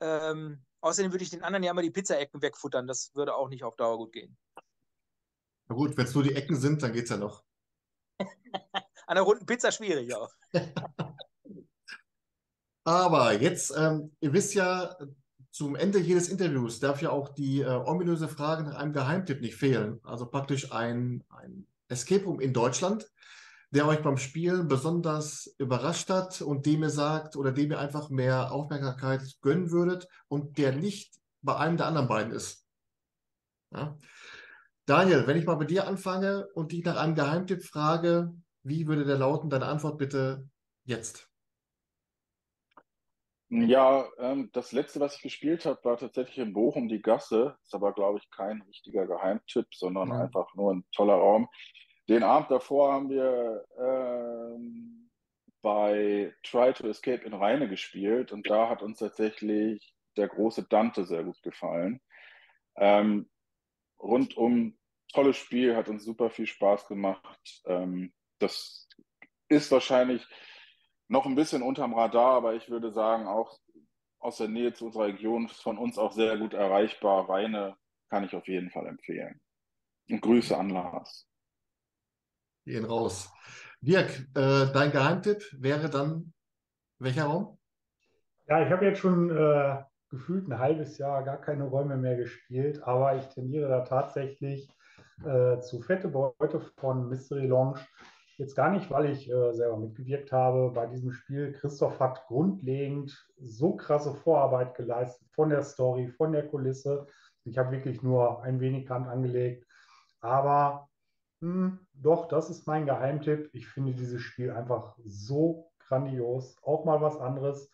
[0.00, 2.86] Ähm, außerdem würde ich den anderen ja immer die Pizzaecken wegfuttern.
[2.86, 4.36] Das würde auch nicht auf Dauer gut gehen.
[5.68, 7.44] Na gut, wenn es nur die Ecken sind, dann geht es ja noch.
[9.06, 10.30] an der runden Pizza schwierig auch.
[12.84, 14.96] Aber jetzt, ähm, ihr wisst ja,
[15.52, 19.54] zum Ende jedes Interviews darf ja auch die äh, ominöse Frage nach einem Geheimtipp nicht
[19.54, 20.00] fehlen.
[20.02, 23.08] Also praktisch ein, ein Escape Room in Deutschland,
[23.70, 28.08] der euch beim Spielen besonders überrascht hat und dem ihr sagt oder dem ihr einfach
[28.08, 32.66] mehr Aufmerksamkeit gönnen würdet und der nicht bei einem der anderen beiden ist.
[33.72, 33.96] Ja?
[34.86, 39.04] Daniel, wenn ich mal bei dir anfange und dich nach einem Geheimtipp frage, wie würde
[39.04, 39.50] der lauten?
[39.50, 40.48] Deine Antwort bitte
[40.84, 41.28] jetzt.
[43.54, 47.58] Ja, ähm, das letzte, was ich gespielt habe, war tatsächlich in Bochum die Gasse.
[47.62, 50.14] Ist aber, glaube ich, kein richtiger Geheimtipp, sondern mhm.
[50.14, 51.48] einfach nur ein toller Raum.
[52.08, 55.10] Den Abend davor haben wir ähm,
[55.60, 61.04] bei Try to Escape in Rheine gespielt und da hat uns tatsächlich der große Dante
[61.04, 62.00] sehr gut gefallen.
[62.76, 63.28] Ähm,
[64.00, 64.78] rundum
[65.12, 67.62] tolles Spiel, hat uns super viel Spaß gemacht.
[67.66, 68.88] Ähm, das
[69.48, 70.26] ist wahrscheinlich
[71.08, 73.58] noch ein bisschen unterm Radar, aber ich würde sagen, auch
[74.18, 77.28] aus der Nähe zu unserer Region von uns auch sehr gut erreichbar.
[77.28, 77.76] Weine
[78.08, 79.40] kann ich auf jeden Fall empfehlen.
[80.08, 81.28] Und Grüße an Lars.
[82.64, 83.32] Gehen raus.
[83.80, 86.32] Dirk, äh, dein Geheimtipp wäre dann
[86.98, 87.58] welcher Raum?
[88.46, 92.82] Ja, ich habe jetzt schon äh, gefühlt ein halbes Jahr gar keine Räume mehr gespielt,
[92.84, 94.68] aber ich tendiere da tatsächlich
[95.24, 97.80] äh, zu Fette Beute von Mystery Lounge.
[98.42, 101.52] Jetzt gar nicht, weil ich äh, selber mitgewirkt habe bei diesem Spiel.
[101.52, 107.06] Christoph hat grundlegend so krasse Vorarbeit geleistet von der Story, von der Kulisse.
[107.44, 109.64] Ich habe wirklich nur ein wenig Hand angelegt.
[110.18, 110.88] Aber
[111.38, 113.48] mh, hm, doch, das ist mein Geheimtipp.
[113.52, 116.56] Ich finde dieses Spiel einfach so grandios.
[116.64, 117.70] Auch mal was anderes.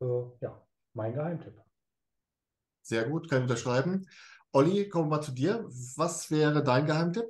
[0.00, 1.60] Äh, ja, mein Geheimtipp.
[2.82, 4.06] Sehr gut, kann ich unterschreiben.
[4.52, 5.64] Olli, kommen wir mal zu dir.
[5.96, 7.26] Was wäre dein Geheimtipp?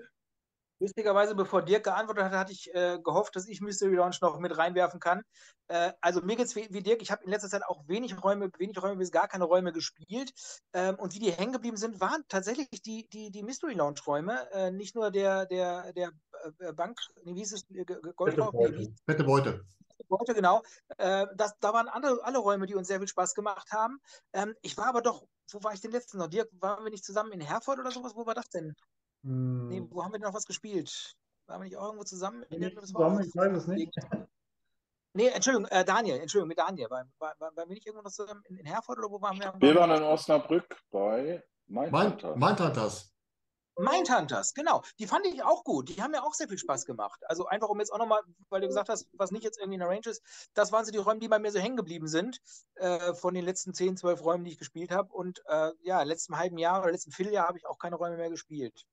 [0.81, 4.57] Lustigerweise, bevor Dirk geantwortet hat, hatte ich äh, gehofft, dass ich Mystery Launch noch mit
[4.57, 5.23] reinwerfen kann.
[5.67, 8.23] Äh, also mir geht es wie, wie, Dirk, ich habe in letzter Zeit auch wenig
[8.23, 10.33] Räume, wenig Räume bis gar keine Räume gespielt.
[10.73, 14.51] Ähm, und wie die hängen geblieben sind, waren tatsächlich die, die, die Mystery Launch Räume,
[14.53, 16.13] äh, nicht nur der, der, der
[16.61, 17.67] äh, Bank, nee, wie hieß es,
[18.15, 18.53] Goldraum?
[19.05, 19.65] Fette Beute.
[20.09, 20.63] Beute, genau.
[20.97, 23.99] Äh, das, da waren andere, alle Räume, die uns sehr viel Spaß gemacht haben.
[24.33, 26.29] Ähm, ich war aber doch, wo war ich denn letzten noch?
[26.29, 28.15] Dirk, waren wir nicht zusammen in Herford oder sowas?
[28.15, 28.75] Wo war das denn?
[29.25, 29.69] Hm.
[29.69, 31.17] Nee, wo haben wir denn noch was gespielt?
[31.47, 32.45] Waren wir nicht auch irgendwo zusammen?
[32.51, 33.95] Nicht zusammen ich weiß es nicht.
[35.15, 36.91] Nee, Entschuldigung, äh, Daniel, Entschuldigung, mit Daniel.
[36.91, 39.55] Waren, war, war, wir nicht irgendwo noch zusammen in, in, Herford oder wo waren wir?
[39.59, 42.37] Wir waren in Osnabrück bei Mindhunters.
[42.37, 43.15] Mindhunters.
[43.79, 44.83] Mindhunters, genau.
[44.99, 45.89] Die fand ich auch gut.
[45.89, 47.21] Die haben mir auch sehr viel Spaß gemacht.
[47.29, 49.81] Also einfach, um jetzt auch nochmal, weil du gesagt hast, was nicht jetzt irgendwie in
[49.81, 50.23] der Range ist,
[50.55, 52.41] das waren so die Räume, die bei mir so hängen geblieben sind,
[52.75, 55.13] äh, von den letzten 10, 12 Räumen, die ich gespielt habe.
[55.13, 58.31] Und äh, ja, letzten halben Jahr oder letzten Vierteljahr habe ich auch keine Räume mehr
[58.31, 58.85] gespielt.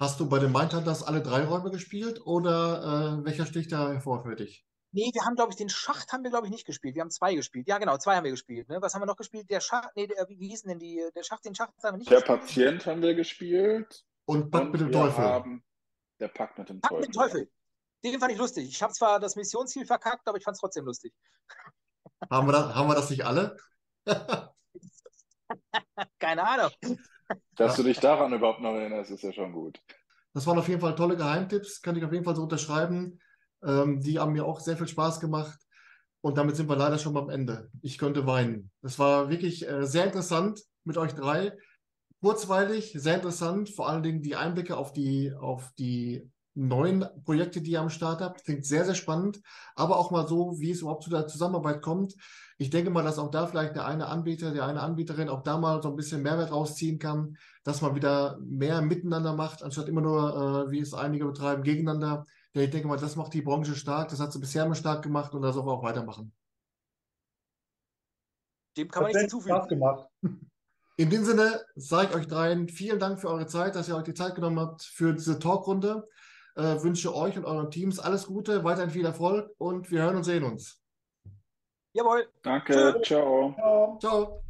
[0.00, 4.22] Hast du bei den Mindhunters alle drei Räume gespielt oder äh, welcher sticht da hervor
[4.22, 4.64] für dich?
[4.92, 6.94] Nee, wir haben, glaube ich, den Schacht haben wir, glaube ich, nicht gespielt.
[6.94, 7.68] Wir haben zwei gespielt.
[7.68, 8.68] Ja, genau, zwei haben wir gespielt.
[8.68, 8.80] Ne?
[8.80, 9.50] Was haben wir noch gespielt?
[9.50, 11.04] Der Schacht, nee, der, wie hießen denn die?
[11.14, 12.40] Der Schacht, den Schacht haben wir nicht Der gespielt.
[12.40, 14.04] Patient haben wir gespielt.
[14.24, 15.24] Und Pakt mit dem Teufel.
[15.24, 15.64] Haben
[16.20, 17.00] der Pakt mit dem Pakt Teufel.
[17.00, 17.50] Mit dem Teufel.
[18.04, 18.68] Den fand ich lustig.
[18.68, 21.12] Ich habe zwar das Missionsziel verkackt, aber ich fand es trotzdem lustig.
[22.30, 23.56] Haben wir, das, haben wir das nicht alle?
[26.18, 26.70] Keine Ahnung.
[27.56, 29.80] Dass du dich daran überhaupt noch erinnerst, ist ja schon gut.
[30.34, 33.18] Das waren auf jeden Fall tolle Geheimtipps, kann ich auf jeden Fall so unterschreiben.
[33.64, 35.58] Ähm, die haben mir auch sehr viel Spaß gemacht.
[36.20, 37.70] Und damit sind wir leider schon am Ende.
[37.82, 38.70] Ich könnte weinen.
[38.82, 41.52] Das war wirklich äh, sehr interessant mit euch drei.
[42.20, 43.70] Kurzweilig, sehr interessant.
[43.70, 48.20] Vor allen Dingen die Einblicke auf die, auf die neuen Projekte, die ihr am Start
[48.20, 48.44] habt.
[48.44, 49.40] Klingt sehr, sehr spannend.
[49.74, 52.14] Aber auch mal so, wie es überhaupt zu der Zusammenarbeit kommt.
[52.58, 55.58] Ich denke mal, dass auch da vielleicht der eine Anbieter, der eine Anbieterin auch da
[55.58, 60.00] mal so ein bisschen Mehrwert rausziehen kann, dass man wieder mehr miteinander macht, anstatt immer
[60.00, 62.26] nur, äh, wie es einige betreiben, gegeneinander.
[62.54, 64.08] Ja, ich denke mal, das macht die Branche stark.
[64.08, 66.32] Das hat sie bisher immer stark gemacht und da soll wir auch weitermachen.
[68.76, 69.56] Dem kann man nichts hinzufügen.
[69.56, 70.08] Spaß gemacht.
[70.96, 74.02] In dem Sinne sage ich euch dreien vielen Dank für eure Zeit, dass ihr euch
[74.02, 76.08] die Zeit genommen habt für diese Talkrunde.
[76.58, 80.24] Äh, wünsche euch und euren Teams alles Gute, weiterhin viel Erfolg und wir hören und
[80.24, 80.82] sehen uns.
[81.92, 82.28] Jawohl.
[82.42, 83.00] Danke.
[83.04, 83.54] Ciao.
[83.54, 83.98] Ciao.
[84.00, 84.42] Ciao.